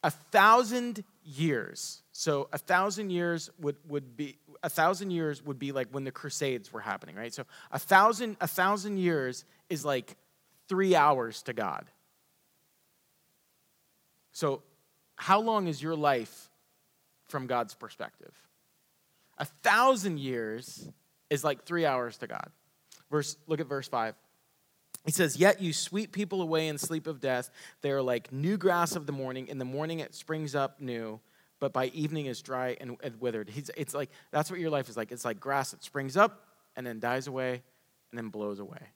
A 0.03 0.11
thousand 0.11 1.05
years. 1.25 2.03
So 2.18 2.48
a 2.50 2.57
thousand 2.57 3.11
years 3.11 3.50
would, 3.61 3.76
would 3.87 4.16
be 4.16 4.38
a 4.62 4.70
thousand 4.70 5.11
years 5.11 5.44
would 5.44 5.59
be 5.59 5.70
like 5.70 5.88
when 5.90 6.05
the 6.05 6.11
crusades 6.11 6.72
were 6.72 6.81
happening, 6.81 7.14
right? 7.14 7.33
So 7.33 7.44
a 7.70 7.79
thousand 7.79 8.38
a 8.40 8.48
thousand 8.48 8.96
years 8.96 9.44
is 9.68 9.85
like 9.85 10.16
three 10.66 10.96
hours 10.96 11.42
to 11.42 11.52
God. 11.52 11.85
So 14.33 14.62
how 15.16 15.40
long 15.40 15.66
is 15.66 15.83
your 15.83 15.94
life 15.94 16.48
from 17.29 17.46
God's 17.46 17.74
perspective? 17.74 18.33
A 19.37 19.44
thousand 19.44 20.18
years 20.18 20.88
is 21.29 21.44
like 21.44 21.64
three 21.64 21.85
hours 21.85 22.16
to 22.18 22.26
God. 22.26 22.50
Verse, 23.11 23.37
look 23.46 23.61
at 23.61 23.66
verse 23.66 23.88
5. 23.88 24.14
He 25.05 25.12
says, 25.12 25.37
Yet 25.37 25.61
you 25.61 25.74
sweep 25.74 26.12
people 26.12 26.40
away 26.40 26.68
in 26.68 26.79
sleep 26.79 27.07
of 27.07 27.20
death. 27.20 27.50
They 27.83 27.90
are 27.90 28.00
like 28.00 28.33
new 28.33 28.57
grass 28.57 28.96
of 28.96 29.05
the 29.05 29.12
morning. 29.12 29.48
In 29.48 29.59
the 29.59 29.66
morning 29.66 30.00
it 30.00 30.14
springs 30.14 30.55
up 30.55 30.81
new, 30.81 31.20
but 31.61 31.73
by 31.73 31.87
evening 31.87 32.27
is 32.27 32.42
dry 32.42 32.77
and, 32.81 32.97
and 33.03 33.21
withered. 33.21 33.49
He's, 33.49 33.71
it's 33.77 33.95
like, 33.95 34.11
that's 34.31 34.51
what 34.51 34.61
your 34.61 34.71
life 34.71 34.88
is 34.88 34.97
like. 34.97 35.12
It's 35.12 35.25
like 35.25 35.40
grass 35.40 35.71
that 35.71 35.83
springs 35.83 36.16
up 36.16 36.47
and 36.77 36.87
then 36.87 37.01
dies 37.01 37.27
away 37.27 37.62
and 38.11 38.19
then 38.19 38.29
blows 38.29 38.59
away. 38.59 38.90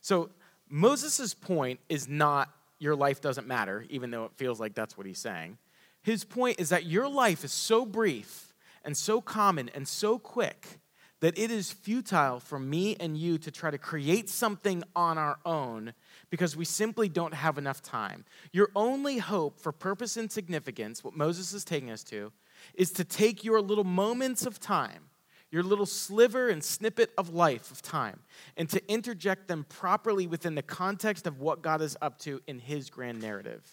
So 0.00 0.30
Moses' 0.68 1.34
point 1.34 1.80
is 1.88 2.08
not 2.08 2.50
your 2.78 2.94
life 2.94 3.20
doesn't 3.20 3.46
matter, 3.46 3.84
even 3.88 4.10
though 4.10 4.24
it 4.24 4.32
feels 4.36 4.60
like 4.60 4.74
that's 4.74 4.96
what 4.96 5.06
he's 5.06 5.18
saying. 5.18 5.58
His 6.02 6.24
point 6.24 6.60
is 6.60 6.68
that 6.68 6.84
your 6.86 7.08
life 7.08 7.42
is 7.44 7.52
so 7.52 7.84
brief 7.84 8.54
and 8.84 8.96
so 8.96 9.20
common 9.20 9.70
and 9.74 9.88
so 9.88 10.18
quick 10.18 10.78
that 11.20 11.38
it 11.38 11.50
is 11.50 11.72
futile 11.72 12.38
for 12.38 12.58
me 12.58 12.94
and 13.00 13.16
you 13.16 13.38
to 13.38 13.50
try 13.50 13.70
to 13.70 13.78
create 13.78 14.28
something 14.28 14.84
on 14.94 15.18
our 15.18 15.38
own 15.44 15.94
because 16.30 16.56
we 16.56 16.64
simply 16.64 17.08
don't 17.08 17.34
have 17.34 17.58
enough 17.58 17.82
time. 17.82 18.24
Your 18.52 18.70
only 18.74 19.18
hope 19.18 19.60
for 19.60 19.72
purpose 19.72 20.16
and 20.16 20.30
significance, 20.30 21.04
what 21.04 21.16
Moses 21.16 21.52
is 21.52 21.64
taking 21.64 21.90
us 21.90 22.02
to, 22.04 22.32
is 22.74 22.90
to 22.92 23.04
take 23.04 23.44
your 23.44 23.60
little 23.60 23.84
moments 23.84 24.46
of 24.46 24.58
time, 24.58 25.04
your 25.50 25.62
little 25.62 25.86
sliver 25.86 26.48
and 26.48 26.62
snippet 26.62 27.12
of 27.16 27.30
life 27.30 27.70
of 27.70 27.82
time, 27.82 28.20
and 28.56 28.68
to 28.70 28.92
interject 28.92 29.46
them 29.46 29.64
properly 29.68 30.26
within 30.26 30.54
the 30.54 30.62
context 30.62 31.26
of 31.26 31.40
what 31.40 31.62
God 31.62 31.80
is 31.80 31.96
up 32.02 32.18
to 32.20 32.40
in 32.46 32.58
his 32.58 32.90
grand 32.90 33.20
narrative. 33.20 33.64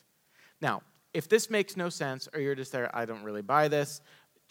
Now, 0.62 0.84
if 1.13 1.30
this 1.30 1.50
makes 1.50 1.78
no 1.78 1.89
sense 1.89 2.28
or 2.34 2.39
you're 2.39 2.56
just 2.56 2.72
there, 2.72 2.94
I 2.96 3.06
don't 3.06 3.24
really 3.24 3.42
buy 3.42 3.68
this, 3.68 4.02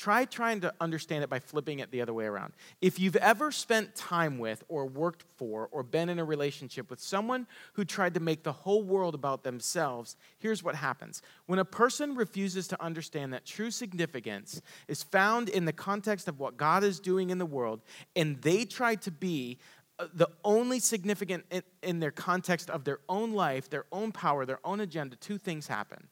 try 0.02 0.24
trying 0.24 0.60
to 0.60 0.74
understand 0.80 1.22
it 1.22 1.30
by 1.30 1.38
flipping 1.38 1.78
it 1.78 1.92
the 1.92 2.02
other 2.02 2.12
way 2.12 2.24
around. 2.24 2.52
If 2.80 2.98
you've 2.98 3.14
ever 3.16 3.52
spent 3.52 3.94
time 3.94 4.40
with, 4.40 4.64
or 4.68 4.84
worked 4.84 5.22
for, 5.36 5.68
or 5.70 5.84
been 5.84 6.08
in 6.08 6.18
a 6.18 6.24
relationship 6.24 6.90
with 6.90 6.98
someone 6.98 7.46
who 7.74 7.84
tried 7.84 8.14
to 8.14 8.20
make 8.20 8.42
the 8.42 8.50
whole 8.50 8.82
world 8.82 9.14
about 9.14 9.44
themselves, 9.44 10.16
here's 10.40 10.64
what 10.64 10.74
happens. 10.74 11.22
When 11.46 11.60
a 11.60 11.64
person 11.64 12.16
refuses 12.16 12.66
to 12.68 12.82
understand 12.82 13.32
that 13.32 13.46
true 13.46 13.70
significance 13.70 14.60
is 14.88 15.04
found 15.04 15.48
in 15.48 15.66
the 15.66 15.72
context 15.72 16.26
of 16.26 16.40
what 16.40 16.56
God 16.56 16.82
is 16.82 16.98
doing 16.98 17.30
in 17.30 17.38
the 17.38 17.46
world, 17.46 17.80
and 18.16 18.42
they 18.42 18.64
try 18.64 18.96
to 18.96 19.10
be 19.12 19.58
uh, 20.00 20.08
the 20.12 20.28
only 20.42 20.80
significant 20.80 21.44
in, 21.48 21.62
in 21.80 22.00
their 22.00 22.10
context 22.10 22.70
of 22.70 22.82
their 22.82 22.98
own 23.08 23.34
life, 23.34 23.70
their 23.70 23.84
own 23.92 24.10
power, 24.10 24.44
their 24.46 24.58
own 24.64 24.80
agenda, 24.80 25.14
two 25.14 25.38
things 25.38 25.68
happen 25.68 26.08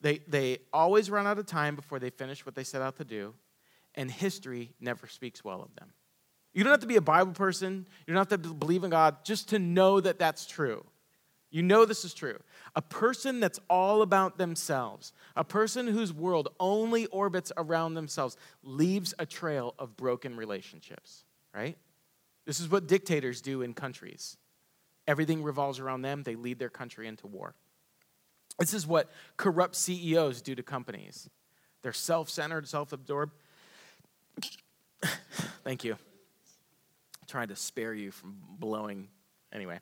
they, 0.00 0.20
they 0.26 0.58
always 0.72 1.10
run 1.10 1.26
out 1.26 1.38
of 1.38 1.46
time 1.46 1.76
before 1.76 1.98
they 1.98 2.10
finish 2.10 2.46
what 2.46 2.54
they 2.54 2.64
set 2.64 2.82
out 2.82 2.96
to 2.96 3.04
do, 3.04 3.34
and 3.94 4.10
history 4.10 4.72
never 4.80 5.06
speaks 5.06 5.44
well 5.44 5.62
of 5.62 5.74
them. 5.74 5.92
You 6.52 6.64
don't 6.64 6.72
have 6.72 6.80
to 6.80 6.86
be 6.86 6.96
a 6.96 7.02
Bible 7.02 7.32
person, 7.32 7.86
you 8.06 8.14
don't 8.14 8.30
have 8.30 8.42
to 8.42 8.54
believe 8.54 8.84
in 8.84 8.90
God 8.90 9.24
just 9.24 9.50
to 9.50 9.58
know 9.58 10.00
that 10.00 10.18
that's 10.18 10.46
true. 10.46 10.84
You 11.52 11.62
know 11.62 11.84
this 11.84 12.04
is 12.04 12.14
true. 12.14 12.38
A 12.76 12.82
person 12.82 13.40
that's 13.40 13.58
all 13.68 14.02
about 14.02 14.38
themselves, 14.38 15.12
a 15.34 15.42
person 15.42 15.88
whose 15.88 16.12
world 16.12 16.48
only 16.60 17.06
orbits 17.06 17.50
around 17.56 17.94
themselves, 17.94 18.36
leaves 18.62 19.14
a 19.18 19.26
trail 19.26 19.74
of 19.78 19.96
broken 19.96 20.36
relationships, 20.36 21.24
right? 21.52 21.76
This 22.46 22.60
is 22.60 22.70
what 22.70 22.86
dictators 22.86 23.40
do 23.40 23.62
in 23.62 23.74
countries. 23.74 24.36
Everything 25.08 25.42
revolves 25.42 25.80
around 25.80 26.02
them, 26.02 26.22
they 26.22 26.36
lead 26.36 26.60
their 26.60 26.70
country 26.70 27.08
into 27.08 27.26
war. 27.26 27.54
This 28.60 28.74
is 28.74 28.86
what 28.86 29.10
corrupt 29.38 29.74
CEOs 29.74 30.42
do 30.42 30.54
to 30.54 30.62
companies. 30.62 31.28
They're 31.82 31.94
self 31.94 32.28
centered, 32.28 32.68
self 32.68 32.92
absorbed. 32.92 33.32
Thank 35.64 35.82
you. 35.82 35.94
I'm 35.94 37.26
trying 37.26 37.48
to 37.48 37.56
spare 37.56 37.94
you 37.94 38.10
from 38.10 38.36
blowing. 38.58 39.08
Anyway, 39.50 39.80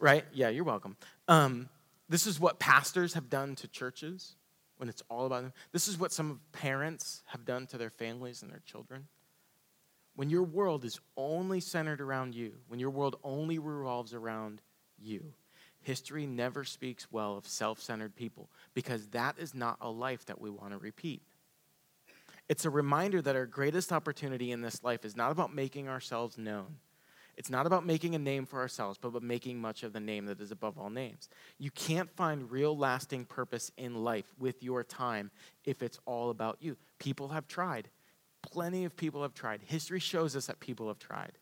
right? 0.00 0.24
Yeah, 0.32 0.48
you're 0.48 0.64
welcome. 0.64 0.96
Um, 1.28 1.68
this 2.08 2.26
is 2.26 2.40
what 2.40 2.58
pastors 2.58 3.12
have 3.12 3.28
done 3.28 3.54
to 3.56 3.68
churches 3.68 4.36
when 4.78 4.88
it's 4.88 5.02
all 5.10 5.26
about 5.26 5.42
them. 5.42 5.52
This 5.72 5.86
is 5.86 5.98
what 5.98 6.10
some 6.10 6.40
parents 6.52 7.22
have 7.26 7.44
done 7.44 7.66
to 7.68 7.78
their 7.78 7.90
families 7.90 8.42
and 8.42 8.50
their 8.50 8.62
children. 8.64 9.06
When 10.16 10.30
your 10.30 10.44
world 10.44 10.84
is 10.84 10.98
only 11.16 11.60
centered 11.60 12.00
around 12.00 12.34
you, 12.34 12.54
when 12.68 12.80
your 12.80 12.90
world 12.90 13.16
only 13.22 13.58
revolves 13.58 14.14
around 14.14 14.62
you, 14.98 15.34
History 15.84 16.26
never 16.26 16.64
speaks 16.64 17.06
well 17.12 17.36
of 17.36 17.46
self 17.46 17.78
centered 17.78 18.16
people 18.16 18.48
because 18.72 19.06
that 19.08 19.36
is 19.38 19.54
not 19.54 19.76
a 19.82 19.90
life 19.90 20.24
that 20.26 20.40
we 20.40 20.48
want 20.48 20.72
to 20.72 20.78
repeat. 20.78 21.22
It's 22.48 22.64
a 22.64 22.70
reminder 22.70 23.20
that 23.20 23.36
our 23.36 23.44
greatest 23.44 23.92
opportunity 23.92 24.50
in 24.50 24.62
this 24.62 24.82
life 24.82 25.04
is 25.04 25.14
not 25.14 25.30
about 25.30 25.54
making 25.54 25.88
ourselves 25.88 26.38
known. 26.38 26.76
It's 27.36 27.50
not 27.50 27.66
about 27.66 27.84
making 27.84 28.14
a 28.14 28.18
name 28.18 28.46
for 28.46 28.60
ourselves, 28.60 28.96
but 28.98 29.08
about 29.08 29.22
making 29.22 29.60
much 29.60 29.82
of 29.82 29.92
the 29.92 30.00
name 30.00 30.24
that 30.26 30.40
is 30.40 30.52
above 30.52 30.78
all 30.78 30.88
names. 30.88 31.28
You 31.58 31.70
can't 31.70 32.10
find 32.10 32.50
real 32.50 32.76
lasting 32.76 33.26
purpose 33.26 33.70
in 33.76 34.04
life 34.04 34.32
with 34.38 34.62
your 34.62 34.84
time 34.84 35.30
if 35.64 35.82
it's 35.82 35.98
all 36.06 36.30
about 36.30 36.58
you. 36.60 36.78
People 36.98 37.28
have 37.28 37.46
tried. 37.46 37.88
Plenty 38.40 38.86
of 38.86 38.96
people 38.96 39.20
have 39.20 39.34
tried. 39.34 39.60
History 39.66 40.00
shows 40.00 40.34
us 40.34 40.46
that 40.46 40.60
people 40.60 40.88
have 40.88 40.98
tried, 40.98 41.32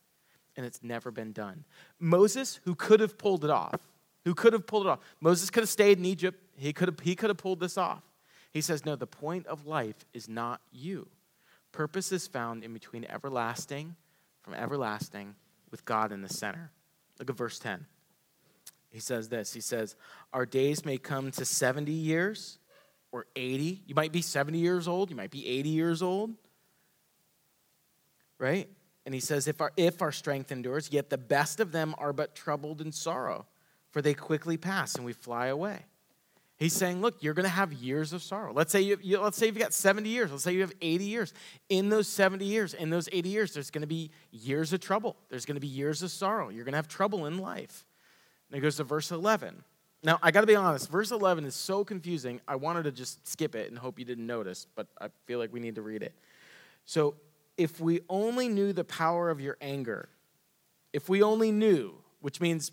and 0.56 0.66
it's 0.66 0.82
never 0.82 1.12
been 1.12 1.32
done. 1.32 1.64
Moses, 2.00 2.58
who 2.64 2.74
could 2.74 3.00
have 3.00 3.18
pulled 3.18 3.44
it 3.44 3.50
off, 3.50 3.91
who 4.24 4.34
could 4.34 4.52
have 4.52 4.66
pulled 4.66 4.86
it 4.86 4.90
off. 4.90 5.00
Moses 5.20 5.50
could 5.50 5.62
have 5.62 5.70
stayed 5.70 5.98
in 5.98 6.04
Egypt. 6.04 6.40
He 6.56 6.72
could 6.72 6.88
have, 6.88 7.00
he 7.00 7.14
could 7.14 7.30
have 7.30 7.38
pulled 7.38 7.60
this 7.60 7.76
off. 7.76 8.02
He 8.52 8.60
says, 8.60 8.84
No, 8.84 8.96
the 8.96 9.06
point 9.06 9.46
of 9.46 9.66
life 9.66 10.04
is 10.12 10.28
not 10.28 10.60
you. 10.70 11.08
Purpose 11.72 12.12
is 12.12 12.26
found 12.26 12.64
in 12.64 12.72
between 12.72 13.04
everlasting, 13.06 13.96
from 14.42 14.54
everlasting, 14.54 15.34
with 15.70 15.84
God 15.84 16.12
in 16.12 16.22
the 16.22 16.28
center. 16.28 16.70
Look 17.18 17.30
at 17.30 17.36
verse 17.36 17.58
10. 17.58 17.86
He 18.90 19.00
says 19.00 19.28
this 19.28 19.52
He 19.52 19.60
says, 19.60 19.96
Our 20.32 20.46
days 20.46 20.84
may 20.84 20.98
come 20.98 21.30
to 21.32 21.44
70 21.44 21.90
years 21.90 22.58
or 23.10 23.26
80. 23.34 23.82
You 23.86 23.94
might 23.94 24.12
be 24.12 24.22
70 24.22 24.58
years 24.58 24.86
old, 24.86 25.10
you 25.10 25.16
might 25.16 25.30
be 25.30 25.46
80 25.46 25.68
years 25.68 26.02
old. 26.02 26.32
Right? 28.38 28.68
And 29.04 29.14
he 29.14 29.20
says, 29.20 29.48
if 29.48 29.60
our, 29.60 29.72
if 29.76 30.00
our 30.00 30.12
strength 30.12 30.52
endures, 30.52 30.92
yet 30.92 31.10
the 31.10 31.18
best 31.18 31.58
of 31.58 31.72
them 31.72 31.94
are 31.98 32.12
but 32.12 32.36
troubled 32.36 32.80
in 32.80 32.92
sorrow 32.92 33.46
for 33.92 34.02
they 34.02 34.14
quickly 34.14 34.56
pass 34.56 34.96
and 34.96 35.04
we 35.04 35.12
fly 35.12 35.46
away. 35.46 35.84
He's 36.56 36.72
saying, 36.72 37.00
look, 37.00 37.22
you're 37.22 37.34
going 37.34 37.44
to 37.44 37.50
have 37.50 37.72
years 37.72 38.12
of 38.12 38.22
sorrow. 38.22 38.52
Let's 38.52 38.70
say 38.70 38.82
you, 38.82 38.96
you, 39.02 39.18
let's 39.18 39.36
say 39.36 39.46
you've 39.46 39.58
got 39.58 39.74
70 39.74 40.08
years. 40.08 40.30
Let's 40.30 40.44
say 40.44 40.52
you 40.52 40.60
have 40.60 40.72
80 40.80 41.04
years. 41.04 41.34
In 41.68 41.88
those 41.88 42.06
70 42.06 42.44
years, 42.44 42.72
in 42.72 42.88
those 42.88 43.08
80 43.10 43.28
years, 43.28 43.54
there's 43.54 43.70
going 43.70 43.82
to 43.82 43.88
be 43.88 44.10
years 44.30 44.72
of 44.72 44.80
trouble. 44.80 45.16
There's 45.28 45.44
going 45.44 45.56
to 45.56 45.60
be 45.60 45.66
years 45.66 46.02
of 46.02 46.10
sorrow. 46.10 46.50
You're 46.50 46.64
going 46.64 46.72
to 46.72 46.78
have 46.78 46.88
trouble 46.88 47.26
in 47.26 47.38
life. 47.38 47.84
And 48.48 48.58
it 48.58 48.60
goes 48.60 48.76
to 48.76 48.84
verse 48.84 49.10
11. 49.10 49.64
Now, 50.04 50.18
I 50.22 50.30
got 50.30 50.42
to 50.42 50.46
be 50.46 50.56
honest, 50.56 50.90
verse 50.90 51.10
11 51.10 51.44
is 51.44 51.54
so 51.54 51.84
confusing. 51.84 52.40
I 52.46 52.56
wanted 52.56 52.84
to 52.84 52.92
just 52.92 53.26
skip 53.26 53.54
it 53.54 53.68
and 53.68 53.78
hope 53.78 53.98
you 53.98 54.04
didn't 54.04 54.26
notice, 54.26 54.66
but 54.74 54.86
I 55.00 55.08
feel 55.26 55.38
like 55.38 55.52
we 55.52 55.60
need 55.60 55.76
to 55.76 55.82
read 55.82 56.02
it. 56.02 56.14
So, 56.84 57.14
if 57.56 57.80
we 57.80 58.00
only 58.08 58.48
knew 58.48 58.72
the 58.72 58.84
power 58.84 59.30
of 59.30 59.40
your 59.40 59.56
anger, 59.60 60.08
if 60.92 61.08
we 61.08 61.22
only 61.22 61.52
knew, 61.52 61.94
which 62.20 62.40
means 62.40 62.72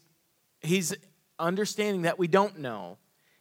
he's 0.61 0.95
understanding 1.39 2.03
that 2.03 2.19
we 2.19 2.27
don't 2.27 2.59
know. 2.59 2.97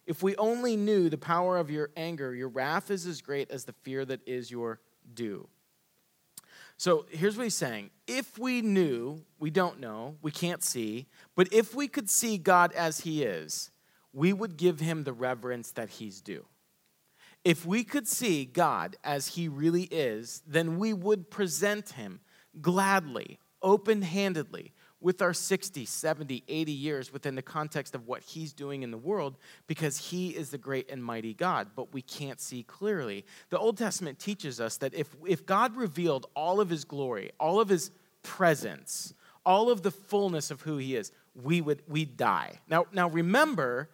If 0.06 0.22
we 0.22 0.36
only 0.36 0.76
knew 0.76 1.10
the 1.10 1.18
power 1.18 1.58
of 1.58 1.70
your 1.70 1.90
anger, 1.96 2.34
your 2.34 2.48
wrath 2.48 2.90
is 2.90 3.04
as 3.04 3.20
great 3.20 3.50
as 3.50 3.64
the 3.64 3.74
fear 3.74 4.04
that 4.06 4.26
is 4.26 4.50
your 4.50 4.80
due. 5.12 5.48
So 6.78 7.06
here's 7.10 7.36
what 7.36 7.42
he's 7.42 7.54
saying. 7.54 7.90
If 8.06 8.38
we 8.38 8.62
knew, 8.62 9.24
we 9.38 9.50
don't 9.50 9.80
know, 9.80 10.16
we 10.22 10.30
can't 10.30 10.62
see, 10.62 11.06
but 11.34 11.52
if 11.52 11.74
we 11.74 11.88
could 11.88 12.08
see 12.08 12.38
God 12.38 12.72
as 12.72 13.00
he 13.00 13.24
is, 13.24 13.70
we 14.12 14.32
would 14.32 14.56
give 14.56 14.80
him 14.80 15.04
the 15.04 15.12
reverence 15.12 15.72
that 15.72 15.90
he's 15.90 16.20
due. 16.20 16.46
If 17.44 17.66
we 17.66 17.84
could 17.84 18.06
see 18.06 18.44
God 18.44 18.96
as 19.02 19.28
he 19.28 19.48
really 19.48 19.84
is, 19.84 20.42
then 20.46 20.78
we 20.78 20.92
would 20.92 21.30
present 21.30 21.90
him 21.90 22.20
gladly, 22.60 23.38
open 23.60 24.02
handedly, 24.02 24.72
with 25.00 25.22
our 25.22 25.32
60, 25.32 25.84
70, 25.84 26.42
80 26.48 26.72
years 26.72 27.12
within 27.12 27.34
the 27.34 27.42
context 27.42 27.94
of 27.94 28.06
what 28.06 28.22
he's 28.22 28.52
doing 28.52 28.82
in 28.82 28.90
the 28.90 28.98
world 28.98 29.36
because 29.66 29.96
he 29.96 30.30
is 30.30 30.50
the 30.50 30.58
great 30.58 30.90
and 30.90 31.04
mighty 31.04 31.34
God, 31.34 31.68
but 31.76 31.92
we 31.92 32.02
can't 32.02 32.40
see 32.40 32.64
clearly. 32.64 33.24
The 33.50 33.58
Old 33.58 33.76
Testament 33.76 34.18
teaches 34.18 34.60
us 34.60 34.76
that 34.78 34.94
if, 34.94 35.14
if 35.26 35.46
God 35.46 35.76
revealed 35.76 36.26
all 36.34 36.60
of 36.60 36.68
his 36.68 36.84
glory, 36.84 37.30
all 37.38 37.60
of 37.60 37.68
his 37.68 37.90
presence, 38.22 39.14
all 39.46 39.70
of 39.70 39.82
the 39.82 39.90
fullness 39.90 40.50
of 40.50 40.62
who 40.62 40.78
he 40.78 40.96
is, 40.96 41.12
we 41.34 41.60
would 41.60 41.82
we'd 41.86 42.16
die. 42.16 42.58
Now, 42.68 42.86
now 42.92 43.08
remember 43.08 43.88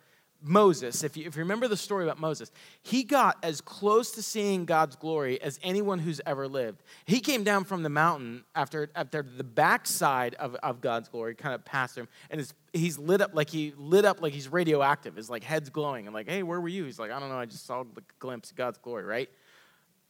Moses, 0.47 1.03
if 1.03 1.17
you, 1.17 1.27
if 1.27 1.37
you 1.37 1.41
remember 1.41 1.69
the 1.69 1.77
story 1.77 2.05
about 2.05 2.21
Moses, 2.21 2.53
he 2.83 3.03
got 3.03 3.39
as 3.43 3.63
close 3.63 4.11
to 4.13 4.23
seeing 4.23 4.67
God's 4.67 4.95
glory 4.95 5.41
as 5.41 5.59
anyone 5.63 5.99
who's 5.99 6.21
ever 6.27 6.47
lived. 6.47 6.83
He 7.07 7.21
came 7.21 7.45
down 7.45 7.65
from 7.65 7.83
the 7.83 7.89
mountain 7.89 8.45
after, 8.55 8.91
after 8.95 9.23
the 9.23 9.43
backside 9.43 10.35
of, 10.35 10.55
of 10.57 10.83
God's 10.83 11.09
glory 11.09 11.35
kind 11.35 11.55
of 11.55 11.65
passed 11.65 11.97
him, 11.97 12.09
and 12.29 12.39
his, 12.39 12.53
he's 12.75 12.99
lit 12.99 13.23
up 13.23 13.31
like 13.35 13.49
he 13.49 13.73
lit 13.77 14.05
up 14.05 14.21
like 14.21 14.35
he's 14.35 14.49
radioactive. 14.49 15.17
His 15.17 15.31
like 15.31 15.43
head's 15.43 15.71
glowing. 15.71 16.07
I'm 16.07 16.13
like, 16.13 16.29
hey, 16.29 16.43
where 16.43 16.61
were 16.61 16.69
you? 16.69 16.85
He's 16.85 16.99
like, 16.99 17.11
I 17.11 17.19
don't 17.19 17.31
know. 17.31 17.39
I 17.39 17.47
just 17.47 17.67
saw 17.67 17.83
the 17.83 18.03
glimpse 18.19 18.51
of 18.51 18.57
God's 18.57 18.79
glory, 18.79 19.05
right? 19.05 19.31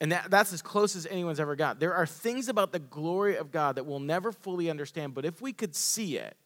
And 0.01 0.11
that, 0.11 0.31
that's 0.31 0.53
as 0.53 0.61
close 0.61 0.97
as 0.97 1.07
anyone's 1.07 1.38
ever 1.38 1.55
got. 1.55 1.79
There 1.79 1.94
are 1.94 2.07
things 2.07 2.49
about 2.49 2.73
the 2.73 2.81
glory 2.81 3.37
of 3.37 3.53
God 3.53 3.77
that 3.77 3.87
we'll 3.87 4.01
never 4.01 4.33
fully 4.33 4.68
understand, 4.68 5.14
but 5.14 5.25
if 5.25 5.40
we 5.40 5.53
could 5.53 5.77
see 5.77 6.16
it, 6.16 6.37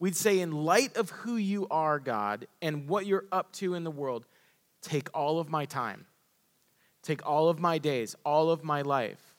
we'd 0.00 0.16
say, 0.16 0.40
in 0.40 0.50
light 0.50 0.96
of 0.96 1.10
who 1.10 1.36
you 1.36 1.68
are, 1.70 2.00
God, 2.00 2.48
and 2.60 2.88
what 2.88 3.06
you're 3.06 3.26
up 3.30 3.52
to 3.54 3.74
in 3.74 3.84
the 3.84 3.90
world, 3.90 4.26
take 4.82 5.08
all 5.14 5.38
of 5.38 5.48
my 5.48 5.66
time, 5.66 6.06
take 7.02 7.24
all 7.24 7.48
of 7.48 7.60
my 7.60 7.78
days, 7.78 8.16
all 8.24 8.50
of 8.50 8.64
my 8.64 8.82
life. 8.82 9.30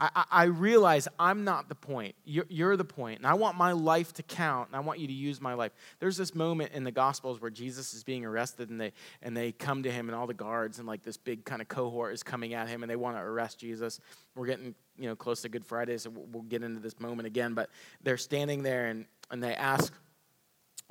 I, 0.00 0.24
I, 0.30 0.44
realize 0.44 1.08
I'm 1.18 1.42
not 1.42 1.68
the 1.68 1.74
point. 1.74 2.14
You're, 2.24 2.46
you're 2.48 2.76
the 2.76 2.84
point, 2.84 3.18
and 3.18 3.26
I 3.26 3.34
want 3.34 3.56
my 3.56 3.72
life 3.72 4.12
to 4.14 4.22
count, 4.22 4.68
and 4.68 4.76
I 4.76 4.80
want 4.80 5.00
you 5.00 5.08
to 5.08 5.12
use 5.12 5.40
my 5.40 5.54
life. 5.54 5.72
There's 5.98 6.16
this 6.16 6.36
moment 6.36 6.72
in 6.72 6.84
the 6.84 6.92
Gospels 6.92 7.40
where 7.40 7.50
Jesus 7.50 7.94
is 7.94 8.04
being 8.04 8.24
arrested, 8.24 8.70
and 8.70 8.80
they 8.80 8.92
and 9.22 9.36
they 9.36 9.50
come 9.50 9.82
to 9.82 9.90
him, 9.90 10.08
and 10.08 10.14
all 10.14 10.28
the 10.28 10.34
guards 10.34 10.78
and 10.78 10.86
like 10.86 11.02
this 11.02 11.16
big 11.16 11.44
kind 11.44 11.60
of 11.60 11.66
cohort 11.66 12.14
is 12.14 12.22
coming 12.22 12.54
at 12.54 12.68
him, 12.68 12.82
and 12.82 12.90
they 12.90 12.96
want 12.96 13.16
to 13.16 13.22
arrest 13.22 13.58
Jesus. 13.58 14.00
We're 14.36 14.46
getting 14.46 14.74
you 14.96 15.08
know 15.08 15.16
close 15.16 15.42
to 15.42 15.48
Good 15.48 15.64
Friday, 15.64 15.98
so 15.98 16.10
we'll 16.10 16.44
get 16.44 16.62
into 16.62 16.80
this 16.80 17.00
moment 17.00 17.26
again. 17.26 17.54
But 17.54 17.68
they're 18.02 18.16
standing 18.16 18.62
there, 18.62 18.86
and 18.86 19.06
and 19.30 19.42
they 19.42 19.54
ask 19.54 19.92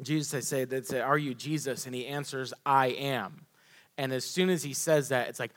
Jesus, 0.02 0.32
they 0.32 0.42
say, 0.42 0.66
they 0.66 0.82
say, 0.82 1.02
Are 1.02 1.18
you 1.18 1.34
Jesus? 1.34 1.86
And 1.86 1.96
he 1.96 2.06
answers, 2.06 2.54
I 2.66 2.88
am. 2.88 3.46
And 3.98 4.14
as 4.14 4.26
soon 4.26 4.50
as 4.50 4.64
he 4.64 4.74
says 4.74 5.10
that, 5.10 5.28
it's 5.30 5.40
like, 5.40 5.52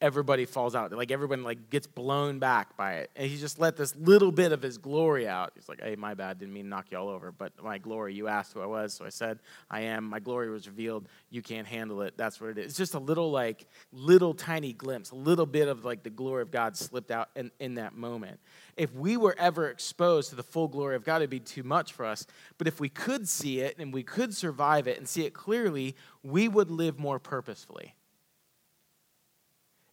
everybody 0.00 0.46
falls 0.46 0.74
out. 0.74 0.92
Like 0.92 1.10
everyone 1.10 1.42
like 1.44 1.70
gets 1.70 1.86
blown 1.86 2.38
back 2.38 2.76
by 2.76 2.94
it. 2.94 3.10
And 3.16 3.30
he 3.30 3.36
just 3.36 3.58
let 3.58 3.76
this 3.76 3.94
little 3.96 4.32
bit 4.32 4.52
of 4.52 4.62
his 4.62 4.78
glory 4.78 5.28
out. 5.28 5.52
He's 5.54 5.68
like, 5.68 5.82
hey, 5.82 5.94
my 5.96 6.14
bad, 6.14 6.38
didn't 6.38 6.54
mean 6.54 6.64
to 6.64 6.68
knock 6.70 6.86
you 6.90 6.98
all 6.98 7.08
over. 7.08 7.30
But 7.32 7.52
my 7.62 7.78
glory, 7.78 8.14
you 8.14 8.26
asked 8.28 8.54
who 8.54 8.60
I 8.60 8.66
was, 8.66 8.94
so 8.94 9.04
I 9.04 9.10
said, 9.10 9.40
I 9.70 9.82
am. 9.82 10.04
My 10.04 10.18
glory 10.18 10.50
was 10.50 10.66
revealed. 10.66 11.08
You 11.28 11.42
can't 11.42 11.66
handle 11.66 12.02
it. 12.02 12.14
That's 12.16 12.40
what 12.40 12.50
it 12.50 12.58
is. 12.58 12.66
It's 12.66 12.78
just 12.78 12.94
a 12.94 12.98
little 12.98 13.30
like 13.30 13.66
little 13.92 14.32
tiny 14.32 14.72
glimpse, 14.72 15.10
a 15.10 15.16
little 15.16 15.46
bit 15.46 15.68
of 15.68 15.84
like 15.84 16.02
the 16.02 16.10
glory 16.10 16.42
of 16.42 16.50
God 16.50 16.76
slipped 16.76 17.10
out 17.10 17.28
in, 17.36 17.50
in 17.60 17.74
that 17.74 17.94
moment. 17.94 18.40
If 18.76 18.94
we 18.94 19.16
were 19.16 19.36
ever 19.38 19.68
exposed 19.68 20.30
to 20.30 20.36
the 20.36 20.42
full 20.42 20.68
glory 20.68 20.96
of 20.96 21.04
God, 21.04 21.16
it'd 21.16 21.30
be 21.30 21.40
too 21.40 21.62
much 21.62 21.92
for 21.92 22.06
us. 22.06 22.26
But 22.56 22.66
if 22.66 22.80
we 22.80 22.88
could 22.88 23.28
see 23.28 23.60
it 23.60 23.78
and 23.78 23.92
we 23.92 24.02
could 24.02 24.34
survive 24.34 24.86
it 24.86 24.96
and 24.98 25.06
see 25.06 25.26
it 25.26 25.34
clearly, 25.34 25.94
we 26.22 26.48
would 26.48 26.70
live 26.70 26.98
more 26.98 27.18
purposefully 27.18 27.94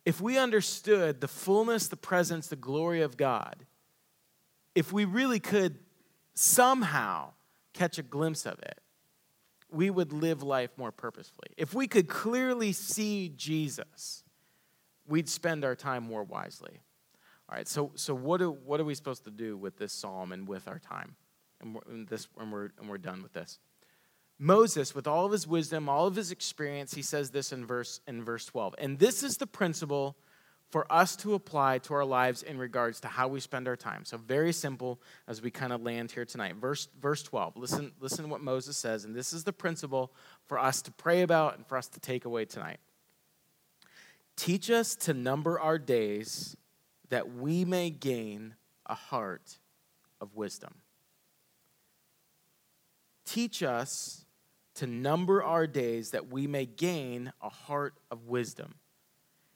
if 0.07 0.21
we 0.21 0.37
understood 0.37 1.19
the 1.19 1.27
fullness, 1.27 1.89
the 1.89 1.97
presence, 1.97 2.47
the 2.47 2.55
glory 2.55 3.01
of 3.01 3.17
God, 3.17 3.65
if 4.73 4.93
we 4.93 5.03
really 5.03 5.41
could 5.41 5.79
somehow 6.33 7.31
catch 7.73 7.97
a 7.97 8.03
glimpse 8.03 8.45
of 8.45 8.57
it, 8.59 8.79
we 9.69 9.89
would 9.89 10.13
live 10.13 10.41
life 10.41 10.69
more 10.77 10.93
purposefully. 10.93 11.49
If 11.57 11.73
we 11.73 11.89
could 11.89 12.07
clearly 12.07 12.71
see 12.71 13.33
Jesus, 13.35 14.23
we'd 15.05 15.27
spend 15.27 15.65
our 15.65 15.75
time 15.75 16.03
more 16.03 16.23
wisely. 16.23 16.79
All 17.49 17.57
right, 17.57 17.67
so, 17.67 17.91
so 17.95 18.15
what, 18.15 18.37
do, 18.37 18.51
what 18.51 18.79
are 18.79 18.85
we 18.85 18.95
supposed 18.95 19.25
to 19.25 19.31
do 19.31 19.57
with 19.57 19.77
this 19.77 19.91
psalm 19.91 20.31
and 20.31 20.47
with 20.47 20.69
our 20.69 20.79
time? 20.79 21.17
And 21.59 21.75
we're, 21.75 21.81
and 21.89 22.07
this, 22.07 22.29
and 22.39 22.49
we're, 22.49 22.69
and 22.79 22.87
we're 22.87 22.97
done 22.97 23.21
with 23.23 23.33
this. 23.33 23.59
Moses, 24.39 24.93
with 24.93 25.07
all 25.07 25.25
of 25.25 25.31
his 25.31 25.47
wisdom, 25.47 25.89
all 25.89 26.05
of 26.05 26.15
his 26.15 26.31
experience, 26.31 26.93
he 26.93 27.01
says 27.01 27.31
this 27.31 27.51
in 27.51 27.65
verse, 27.65 28.01
in 28.07 28.23
verse 28.23 28.45
12. 28.45 28.75
And 28.77 28.99
this 28.99 29.23
is 29.23 29.37
the 29.37 29.47
principle 29.47 30.15
for 30.69 30.91
us 30.91 31.15
to 31.15 31.33
apply 31.33 31.79
to 31.79 31.93
our 31.93 32.05
lives 32.05 32.43
in 32.43 32.57
regards 32.57 32.99
to 32.99 33.07
how 33.07 33.27
we 33.27 33.39
spend 33.39 33.67
our 33.67 33.75
time. 33.75 34.03
So 34.03 34.17
very 34.17 34.51
simple 34.51 34.99
as 35.27 35.41
we 35.41 35.49
kind 35.49 35.71
of 35.71 35.81
land 35.81 36.11
here 36.11 36.25
tonight. 36.25 36.55
Verse, 36.57 36.89
verse 37.01 37.23
12. 37.23 37.55
Listen, 37.55 37.91
listen 37.99 38.25
to 38.25 38.29
what 38.29 38.41
Moses 38.41 38.77
says, 38.77 39.05
and 39.05 39.15
this 39.15 39.31
is 39.33 39.43
the 39.43 39.53
principle 39.53 40.11
for 40.45 40.59
us 40.59 40.81
to 40.83 40.91
pray 40.91 41.21
about 41.21 41.55
and 41.55 41.65
for 41.65 41.77
us 41.77 41.87
to 41.87 41.99
take 41.99 42.25
away 42.25 42.45
tonight. 42.45 42.79
Teach 44.35 44.69
us 44.69 44.95
to 44.95 45.13
number 45.13 45.59
our 45.59 45.79
days 45.79 46.55
that 47.09 47.33
we 47.33 47.65
may 47.65 47.89
gain 47.89 48.55
a 48.85 48.93
heart 48.93 49.57
of 50.19 50.35
wisdom. 50.35 50.75
Teach 53.25 53.63
us 53.63 54.25
to 54.77 54.87
number 54.87 55.43
our 55.43 55.67
days 55.67 56.11
that 56.11 56.31
we 56.31 56.47
may 56.47 56.65
gain 56.65 57.31
a 57.41 57.49
heart 57.49 57.95
of 58.11 58.27
wisdom. 58.27 58.75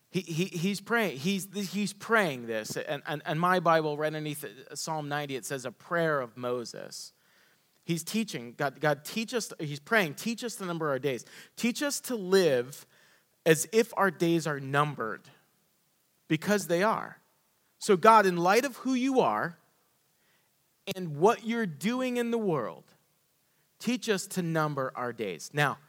He, 0.09 0.21
he, 0.21 0.45
he's 0.45 0.81
praying 0.81 1.19
he's, 1.19 1.47
he's 1.71 1.93
praying 1.93 2.47
this 2.47 2.75
and, 2.75 3.01
and, 3.07 3.21
and 3.25 3.39
my 3.39 3.61
bible 3.61 3.95
right 3.95 4.07
underneath 4.07 4.43
psalm 4.73 5.07
90 5.07 5.37
it 5.37 5.45
says 5.45 5.65
a 5.65 5.71
prayer 5.71 6.19
of 6.19 6.35
moses. 6.35 7.13
He's 7.85 8.03
teaching 8.03 8.53
god, 8.57 8.81
god 8.81 9.05
teach 9.05 9.33
us 9.33 9.53
he's 9.59 9.79
praying 9.79 10.15
teach 10.15 10.43
us 10.43 10.55
to 10.55 10.65
number 10.65 10.87
of 10.87 10.91
our 10.91 10.99
days. 10.99 11.23
Teach 11.55 11.81
us 11.81 12.01
to 12.01 12.15
live 12.15 12.85
as 13.45 13.67
if 13.71 13.93
our 13.95 14.11
days 14.11 14.45
are 14.47 14.59
numbered 14.59 15.21
because 16.27 16.67
they 16.67 16.83
are. 16.83 17.17
So 17.79 17.95
god 17.95 18.25
in 18.25 18.35
light 18.35 18.65
of 18.65 18.75
who 18.77 18.93
you 18.95 19.21
are 19.21 19.57
and 20.93 21.17
what 21.17 21.45
you're 21.45 21.65
doing 21.65 22.17
in 22.17 22.31
the 22.31 22.37
world 22.37 22.83
Teach 23.81 24.07
us 24.09 24.27
to 24.27 24.41
number 24.41 24.93
our 24.95 25.11
days. 25.11 25.49
Now, 25.53 25.79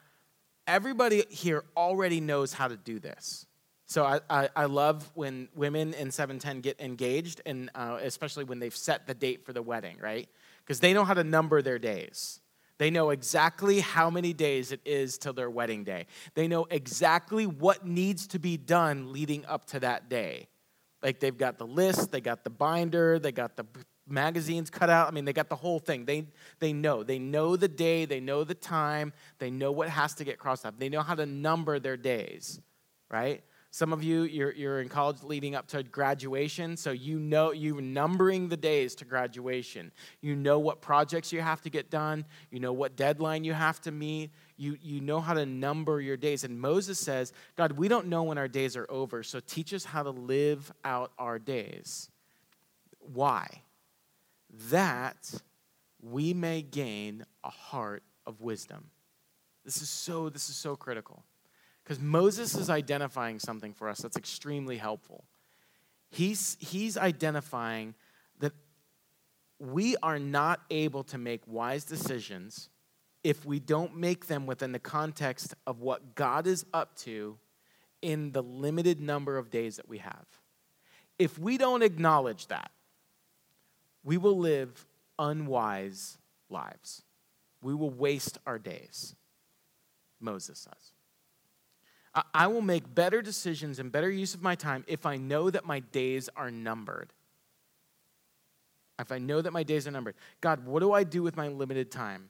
everybody 0.66 1.24
here 1.28 1.64
already 1.76 2.20
knows 2.20 2.54
how 2.54 2.66
to 2.68 2.76
do 2.76 2.98
this. 2.98 3.46
So 3.84 4.04
I, 4.04 4.20
I, 4.30 4.48
I 4.56 4.64
love 4.64 5.10
when 5.12 5.50
women 5.54 5.92
in 5.92 6.10
710 6.10 6.62
get 6.62 6.80
engaged, 6.80 7.42
and 7.44 7.68
uh, 7.74 7.98
especially 8.00 8.44
when 8.44 8.58
they've 8.58 8.74
set 8.74 9.06
the 9.06 9.12
date 9.12 9.44
for 9.44 9.52
the 9.52 9.60
wedding, 9.60 9.98
right? 10.00 10.26
Because 10.64 10.80
they 10.80 10.94
know 10.94 11.04
how 11.04 11.12
to 11.12 11.22
number 11.22 11.60
their 11.60 11.78
days. 11.78 12.40
They 12.78 12.90
know 12.90 13.10
exactly 13.10 13.80
how 13.80 14.08
many 14.08 14.32
days 14.32 14.72
it 14.72 14.80
is 14.86 15.18
till 15.18 15.34
their 15.34 15.50
wedding 15.50 15.84
day. 15.84 16.06
They 16.34 16.48
know 16.48 16.66
exactly 16.70 17.46
what 17.46 17.86
needs 17.86 18.26
to 18.28 18.38
be 18.38 18.56
done 18.56 19.12
leading 19.12 19.44
up 19.44 19.66
to 19.66 19.80
that 19.80 20.08
day. 20.08 20.48
Like 21.02 21.20
they've 21.20 21.36
got 21.36 21.58
the 21.58 21.66
list, 21.66 22.12
they 22.12 22.22
got 22.22 22.44
the 22.44 22.50
binder, 22.50 23.18
they 23.18 23.32
got 23.32 23.56
the 23.56 23.66
magazines 24.08 24.70
cut 24.70 24.90
out. 24.90 25.08
I 25.08 25.10
mean, 25.10 25.24
they 25.24 25.32
got 25.32 25.48
the 25.48 25.56
whole 25.56 25.78
thing. 25.78 26.04
They, 26.04 26.26
they 26.58 26.72
know. 26.72 27.02
They 27.02 27.18
know 27.18 27.56
the 27.56 27.68
day, 27.68 28.04
they 28.04 28.20
know 28.20 28.44
the 28.44 28.54
time, 28.54 29.12
they 29.38 29.50
know 29.50 29.72
what 29.72 29.88
has 29.88 30.14
to 30.14 30.24
get 30.24 30.38
crossed 30.38 30.66
off. 30.66 30.74
They 30.78 30.88
know 30.88 31.02
how 31.02 31.14
to 31.14 31.26
number 31.26 31.78
their 31.78 31.96
days, 31.96 32.60
right? 33.10 33.42
Some 33.74 33.94
of 33.94 34.04
you, 34.04 34.24
you're, 34.24 34.52
you're 34.52 34.82
in 34.82 34.90
college 34.90 35.22
leading 35.22 35.54
up 35.54 35.66
to 35.68 35.82
graduation, 35.82 36.76
so 36.76 36.90
you 36.90 37.18
know 37.18 37.52
you're 37.52 37.80
numbering 37.80 38.50
the 38.50 38.56
days 38.56 38.94
to 38.96 39.06
graduation. 39.06 39.92
You 40.20 40.36
know 40.36 40.58
what 40.58 40.82
projects 40.82 41.32
you 41.32 41.40
have 41.40 41.62
to 41.62 41.70
get 41.70 41.88
done. 41.88 42.26
You 42.50 42.60
know 42.60 42.74
what 42.74 42.96
deadline 42.96 43.44
you 43.44 43.54
have 43.54 43.80
to 43.82 43.90
meet. 43.90 44.30
You, 44.58 44.76
you 44.82 45.00
know 45.00 45.20
how 45.20 45.32
to 45.32 45.46
number 45.46 46.02
your 46.02 46.18
days. 46.18 46.44
And 46.44 46.60
Moses 46.60 46.98
says, 46.98 47.32
God, 47.56 47.72
we 47.72 47.88
don't 47.88 48.08
know 48.08 48.24
when 48.24 48.36
our 48.36 48.46
days 48.46 48.76
are 48.76 48.86
over, 48.90 49.22
so 49.22 49.40
teach 49.40 49.72
us 49.72 49.86
how 49.86 50.02
to 50.02 50.10
live 50.10 50.70
out 50.84 51.12
our 51.18 51.38
days. 51.38 52.10
Why? 52.98 53.62
That 54.70 55.42
we 56.00 56.34
may 56.34 56.62
gain 56.62 57.24
a 57.44 57.50
heart 57.50 58.02
of 58.26 58.40
wisdom. 58.40 58.90
This 59.64 59.80
is 59.80 59.88
so 59.88 60.28
this 60.28 60.48
is 60.48 60.56
so 60.56 60.76
critical. 60.76 61.24
Because 61.82 61.98
Moses 62.00 62.54
is 62.54 62.70
identifying 62.70 63.38
something 63.38 63.72
for 63.72 63.88
us 63.88 63.98
that's 63.98 64.16
extremely 64.16 64.76
helpful. 64.76 65.24
He's, 66.10 66.56
he's 66.60 66.96
identifying 66.96 67.94
that 68.38 68.52
we 69.58 69.96
are 70.02 70.18
not 70.18 70.60
able 70.70 71.02
to 71.04 71.18
make 71.18 71.42
wise 71.46 71.84
decisions 71.84 72.68
if 73.24 73.44
we 73.44 73.58
don't 73.58 73.96
make 73.96 74.26
them 74.26 74.46
within 74.46 74.72
the 74.72 74.78
context 74.78 75.54
of 75.66 75.80
what 75.80 76.14
God 76.14 76.46
is 76.46 76.64
up 76.72 76.94
to 76.98 77.38
in 78.00 78.32
the 78.32 78.42
limited 78.42 79.00
number 79.00 79.38
of 79.38 79.50
days 79.50 79.76
that 79.76 79.88
we 79.88 79.98
have. 79.98 80.26
If 81.18 81.38
we 81.38 81.56
don't 81.56 81.82
acknowledge 81.82 82.48
that, 82.48 82.70
we 84.04 84.16
will 84.16 84.38
live 84.38 84.86
unwise 85.18 86.18
lives. 86.48 87.02
We 87.62 87.74
will 87.74 87.90
waste 87.90 88.38
our 88.46 88.58
days, 88.58 89.14
Moses 90.20 90.58
says. 90.58 90.92
I 92.34 92.46
will 92.46 92.60
make 92.60 92.94
better 92.94 93.22
decisions 93.22 93.78
and 93.78 93.90
better 93.90 94.10
use 94.10 94.34
of 94.34 94.42
my 94.42 94.54
time 94.54 94.84
if 94.86 95.06
I 95.06 95.16
know 95.16 95.48
that 95.48 95.64
my 95.64 95.80
days 95.80 96.28
are 96.36 96.50
numbered. 96.50 97.12
If 98.98 99.10
I 99.10 99.18
know 99.18 99.40
that 99.40 99.52
my 99.52 99.62
days 99.62 99.88
are 99.88 99.90
numbered. 99.90 100.16
God, 100.42 100.66
what 100.66 100.80
do 100.80 100.92
I 100.92 101.04
do 101.04 101.22
with 101.22 101.36
my 101.36 101.48
limited 101.48 101.90
time? 101.90 102.28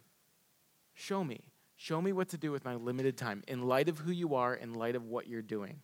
Show 0.94 1.24
me. 1.24 1.40
Show 1.76 2.00
me 2.00 2.12
what 2.12 2.28
to 2.28 2.38
do 2.38 2.52
with 2.52 2.64
my 2.64 2.76
limited 2.76 3.16
time 3.16 3.42
in 3.48 3.66
light 3.66 3.88
of 3.88 3.98
who 3.98 4.12
you 4.12 4.36
are, 4.36 4.54
in 4.54 4.74
light 4.74 4.94
of 4.94 5.06
what 5.06 5.26
you're 5.26 5.42
doing. 5.42 5.80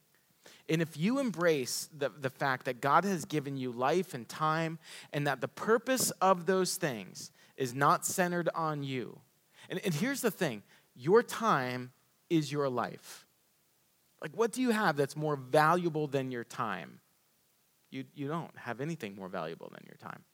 And 0.68 0.82
if 0.82 0.96
you 0.96 1.18
embrace 1.18 1.88
the, 1.96 2.11
the 2.11 2.30
fact 2.30 2.66
that 2.66 2.80
God 2.80 3.04
has 3.04 3.24
given 3.24 3.56
you 3.56 3.72
life 3.72 4.14
and 4.14 4.28
time, 4.28 4.78
and 5.12 5.26
that 5.26 5.40
the 5.40 5.48
purpose 5.48 6.11
of 6.20 6.46
those 6.46 6.76
things 6.76 7.30
is 7.56 7.74
not 7.74 8.04
centered 8.04 8.48
on 8.54 8.82
you, 8.82 9.20
and, 9.68 9.80
and 9.84 9.94
here's 9.94 10.20
the 10.20 10.30
thing 10.30 10.62
your 10.94 11.22
time 11.22 11.92
is 12.30 12.50
your 12.52 12.68
life. 12.68 13.26
Like, 14.20 14.37
what 14.37 14.52
do 14.52 14.61
you 14.62 14.70
have 14.70 14.96
that's 14.96 15.16
more 15.16 15.37
valuable 15.37 16.08
than 16.08 16.30
your 16.30 16.44
time? 16.44 17.00
You, 17.90 18.04
you 18.14 18.28
don't 18.28 18.56
have 18.58 18.80
anything 18.80 19.14
more 19.14 19.28
valuable 19.28 19.70
than 19.72 19.84
your 19.87 19.96
time. 19.96 20.24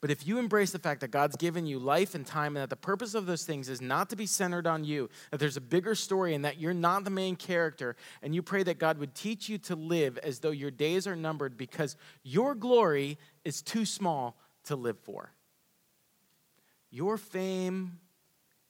But 0.00 0.10
if 0.10 0.26
you 0.26 0.38
embrace 0.38 0.70
the 0.70 0.78
fact 0.78 1.00
that 1.00 1.10
God's 1.10 1.36
given 1.36 1.66
you 1.66 1.78
life 1.78 2.14
and 2.14 2.26
time 2.26 2.56
and 2.56 2.62
that 2.62 2.70
the 2.70 2.76
purpose 2.76 3.14
of 3.14 3.26
those 3.26 3.44
things 3.44 3.68
is 3.68 3.80
not 3.80 4.10
to 4.10 4.16
be 4.16 4.26
centered 4.26 4.66
on 4.66 4.84
you, 4.84 5.08
that 5.30 5.38
there's 5.38 5.56
a 5.56 5.60
bigger 5.60 5.94
story 5.94 6.34
and 6.34 6.44
that 6.44 6.58
you're 6.58 6.74
not 6.74 7.04
the 7.04 7.10
main 7.10 7.36
character, 7.36 7.96
and 8.22 8.34
you 8.34 8.42
pray 8.42 8.62
that 8.62 8.78
God 8.78 8.98
would 8.98 9.14
teach 9.14 9.48
you 9.48 9.58
to 9.58 9.76
live 9.76 10.18
as 10.18 10.40
though 10.40 10.50
your 10.50 10.70
days 10.70 11.06
are 11.06 11.16
numbered 11.16 11.56
because 11.56 11.96
your 12.22 12.54
glory 12.54 13.18
is 13.44 13.62
too 13.62 13.84
small 13.84 14.36
to 14.64 14.76
live 14.76 14.98
for. 14.98 15.32
Your 16.90 17.16
fame 17.16 17.98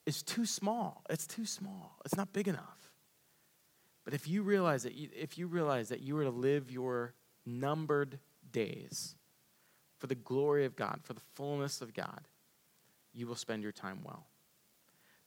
is 0.05 0.23
too 0.23 0.45
small. 0.45 1.03
It's 1.09 1.27
too 1.27 1.45
small. 1.45 1.97
It's 2.05 2.15
not 2.15 2.33
big 2.33 2.47
enough. 2.47 2.91
But 4.03 4.13
if 4.13 4.27
you 4.27 4.41
realize 4.41 4.83
that 4.83 4.95
you, 4.95 5.09
if 5.15 5.37
you 5.37 5.47
realize 5.47 5.89
that 5.89 6.01
you 6.01 6.17
are 6.17 6.23
to 6.23 6.31
live 6.31 6.71
your 6.71 7.13
numbered 7.45 8.19
days, 8.51 9.15
for 10.01 10.07
the 10.07 10.15
glory 10.15 10.65
of 10.65 10.75
God, 10.75 10.99
for 11.03 11.13
the 11.13 11.21
fullness 11.35 11.79
of 11.79 11.93
God, 11.93 12.21
you 13.13 13.27
will 13.27 13.35
spend 13.35 13.61
your 13.61 13.71
time 13.71 13.99
well. 14.03 14.25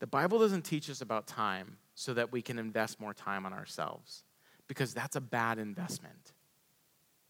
The 0.00 0.08
Bible 0.08 0.40
doesn't 0.40 0.62
teach 0.62 0.90
us 0.90 1.00
about 1.00 1.28
time 1.28 1.76
so 1.94 2.12
that 2.14 2.32
we 2.32 2.42
can 2.42 2.58
invest 2.58 2.98
more 2.98 3.14
time 3.14 3.46
on 3.46 3.52
ourselves, 3.52 4.24
because 4.66 4.92
that's 4.92 5.14
a 5.14 5.20
bad 5.20 5.60
investment. 5.60 6.32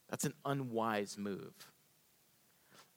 That's 0.09 0.25
an 0.25 0.33
unwise 0.47 1.19
move. 1.19 1.53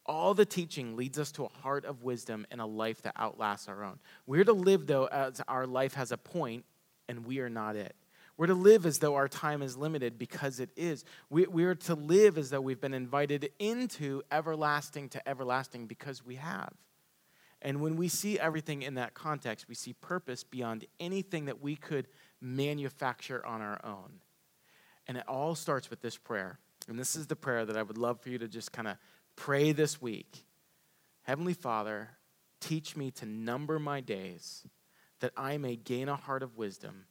All 0.06 0.34
the 0.34 0.46
teaching 0.46 0.96
leads 0.96 1.20
us 1.20 1.34
to 1.34 1.44
a 1.44 1.50
heart 1.50 1.84
of 1.84 2.04
wisdom 2.04 2.48
and 2.50 2.62
a 2.62 2.66
life 2.66 3.02
that 3.02 3.16
outlasts 3.18 3.68
our 3.68 3.84
own. 3.84 4.00
We're 4.26 4.46
to 4.46 4.54
live, 4.54 4.88
though, 4.88 5.08
as 5.08 5.42
our 5.50 5.68
life 5.68 5.96
has 5.96 6.14
a 6.14 6.18
point, 6.18 6.64
and 7.10 7.26
we 7.26 7.40
are 7.40 7.50
not 7.50 7.76
it. 7.76 7.94
We're 8.38 8.48
to 8.48 8.54
live 8.54 8.86
as 8.86 9.00
though 9.00 9.16
our 9.16 9.28
time 9.28 9.64
is 9.64 9.76
limited 9.76 10.20
because 10.20 10.60
it 10.60 10.70
is. 10.76 11.04
We, 11.30 11.48
we 11.48 11.66
are 11.66 11.76
to 11.76 11.96
live 11.96 12.38
as 12.38 12.52
though 12.52 12.62
we've 12.62 12.80
been 12.80 12.94
invited 12.94 13.50
into 13.58 14.22
everlasting 14.32 15.10
to 15.10 15.28
everlasting 15.28 15.88
because 15.88 16.24
we 16.24 16.36
have. 16.36 16.74
And 17.64 17.82
when 17.82 17.98
we 17.98 18.08
see 18.08 18.40
everything 18.40 18.84
in 18.84 18.94
that 18.94 19.16
context, 19.16 19.68
we 19.68 19.74
see 19.74 19.94
purpose 19.94 20.44
beyond 20.44 20.86
anything 21.00 21.46
that 21.46 21.62
we 21.62 21.76
could 21.76 22.08
manufacture 22.40 23.44
on 23.44 23.62
our 23.62 23.84
own. 23.84 24.20
And 25.08 25.18
it 25.18 25.28
all 25.28 25.56
starts 25.56 25.90
with 25.90 26.02
this 26.02 26.18
prayer. 26.18 26.60
And 26.88 27.00
this 27.00 27.16
is 27.16 27.26
the 27.26 27.36
prayer 27.36 27.66
that 27.66 27.76
I 27.76 27.82
would 27.82 27.98
love 27.98 28.22
for 28.22 28.30
you 28.30 28.38
to 28.38 28.48
just 28.48 28.72
kind 28.72 28.88
of 28.88 28.98
pray 29.36 29.72
this 29.72 30.00
week. 30.00 30.46
Heavenly 31.24 31.56
Father, 31.56 32.12
teach 32.62 32.96
me 32.96 33.10
to 33.12 33.26
number 33.26 33.80
my 33.80 34.00
days 34.00 34.68
that 35.22 35.32
I 35.36 35.58
may 35.58 35.76
gain 35.76 36.08
a 36.10 36.16
heart 36.16 36.44
of 36.44 36.58
wisdom 36.58 37.06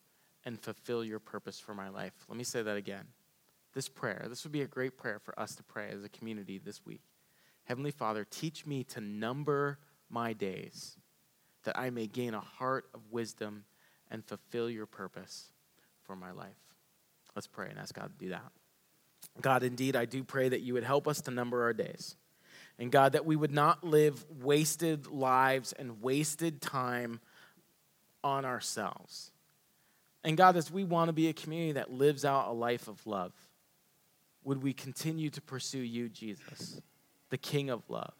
and 0.46 0.58
fulfill 0.60 1.04
your 1.04 1.18
purpose 1.18 1.60
for 1.60 1.74
my 1.74 1.88
life. 1.90 2.14
Let 2.28 2.38
me 2.38 2.44
say 2.44 2.62
that 2.62 2.76
again. 2.76 3.04
This 3.74 3.88
prayer, 3.88 4.24
this 4.30 4.44
would 4.44 4.52
be 4.52 4.62
a 4.62 4.66
great 4.66 4.96
prayer 4.96 5.18
for 5.18 5.38
us 5.38 5.54
to 5.56 5.62
pray 5.62 5.90
as 5.90 6.02
a 6.02 6.08
community 6.08 6.56
this 6.56 6.86
week. 6.86 7.02
Heavenly 7.64 7.90
Father, 7.90 8.24
teach 8.24 8.64
me 8.64 8.84
to 8.84 9.00
number 9.00 9.78
my 10.08 10.32
days 10.32 10.96
that 11.64 11.76
I 11.76 11.90
may 11.90 12.06
gain 12.06 12.32
a 12.32 12.40
heart 12.40 12.86
of 12.94 13.00
wisdom 13.10 13.64
and 14.10 14.24
fulfill 14.24 14.70
your 14.70 14.86
purpose 14.86 15.50
for 16.04 16.14
my 16.14 16.30
life. 16.30 16.56
Let's 17.34 17.48
pray 17.48 17.68
and 17.68 17.78
ask 17.78 17.94
God 17.94 18.12
to 18.18 18.24
do 18.24 18.30
that. 18.30 18.52
God, 19.40 19.64
indeed, 19.64 19.96
I 19.96 20.04
do 20.04 20.22
pray 20.22 20.48
that 20.48 20.62
you 20.62 20.74
would 20.74 20.84
help 20.84 21.08
us 21.08 21.20
to 21.22 21.30
number 21.32 21.64
our 21.64 21.72
days. 21.72 22.16
And 22.78 22.92
God, 22.92 23.12
that 23.12 23.26
we 23.26 23.36
would 23.36 23.52
not 23.52 23.82
live 23.82 24.24
wasted 24.42 25.08
lives 25.08 25.72
and 25.72 26.00
wasted 26.00 26.62
time 26.62 27.20
on 28.22 28.44
ourselves. 28.44 29.32
And 30.26 30.36
God, 30.36 30.56
as 30.56 30.72
we 30.72 30.82
want 30.82 31.08
to 31.08 31.12
be 31.12 31.28
a 31.28 31.32
community 31.32 31.72
that 31.72 31.92
lives 31.92 32.24
out 32.24 32.48
a 32.48 32.52
life 32.52 32.88
of 32.88 33.06
love, 33.06 33.32
would 34.42 34.60
we 34.60 34.72
continue 34.72 35.30
to 35.30 35.40
pursue 35.40 35.78
you, 35.78 36.08
Jesus, 36.08 36.80
the 37.30 37.38
King 37.38 37.70
of 37.70 37.88
love, 37.88 38.12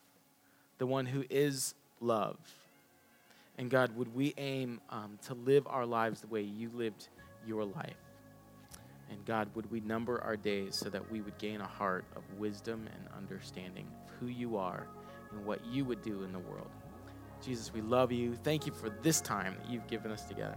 the 0.79 0.87
one 0.87 1.07
who 1.07 1.25
is 1.29 1.75
love? 2.01 2.37
And 3.59 3.69
God, 3.69 3.97
would 3.97 4.15
we 4.15 4.35
aim 4.39 4.81
um, 4.89 5.19
to 5.27 5.35
live 5.35 5.67
our 5.67 5.85
lives 5.85 6.21
the 6.21 6.29
way 6.29 6.43
you 6.43 6.71
lived 6.75 7.09
your 7.45 7.65
life? 7.65 7.97
And 9.11 9.25
God, 9.25 9.49
would 9.57 9.69
we 9.73 9.81
number 9.81 10.23
our 10.23 10.37
days 10.37 10.77
so 10.77 10.89
that 10.89 11.11
we 11.11 11.21
would 11.23 11.37
gain 11.39 11.61
a 11.61 11.67
heart 11.67 12.05
of 12.15 12.23
wisdom 12.39 12.89
and 12.95 13.09
understanding 13.17 13.89
of 14.05 14.13
who 14.21 14.27
you 14.27 14.57
are 14.57 14.87
and 15.33 15.45
what 15.45 15.59
you 15.67 15.85
would 15.85 16.03
do 16.03 16.23
in 16.23 16.33
the 16.33 16.39
world? 16.39 16.71
Jesus, 17.45 17.75
we 17.75 17.81
love 17.81 18.13
you. 18.13 18.37
Thank 18.37 18.65
you 18.65 18.73
for 18.73 18.91
this 18.91 19.21
time 19.21 19.57
that 19.61 19.69
you've 19.69 19.89
given 19.89 20.13
us 20.13 20.23
together. 20.23 20.57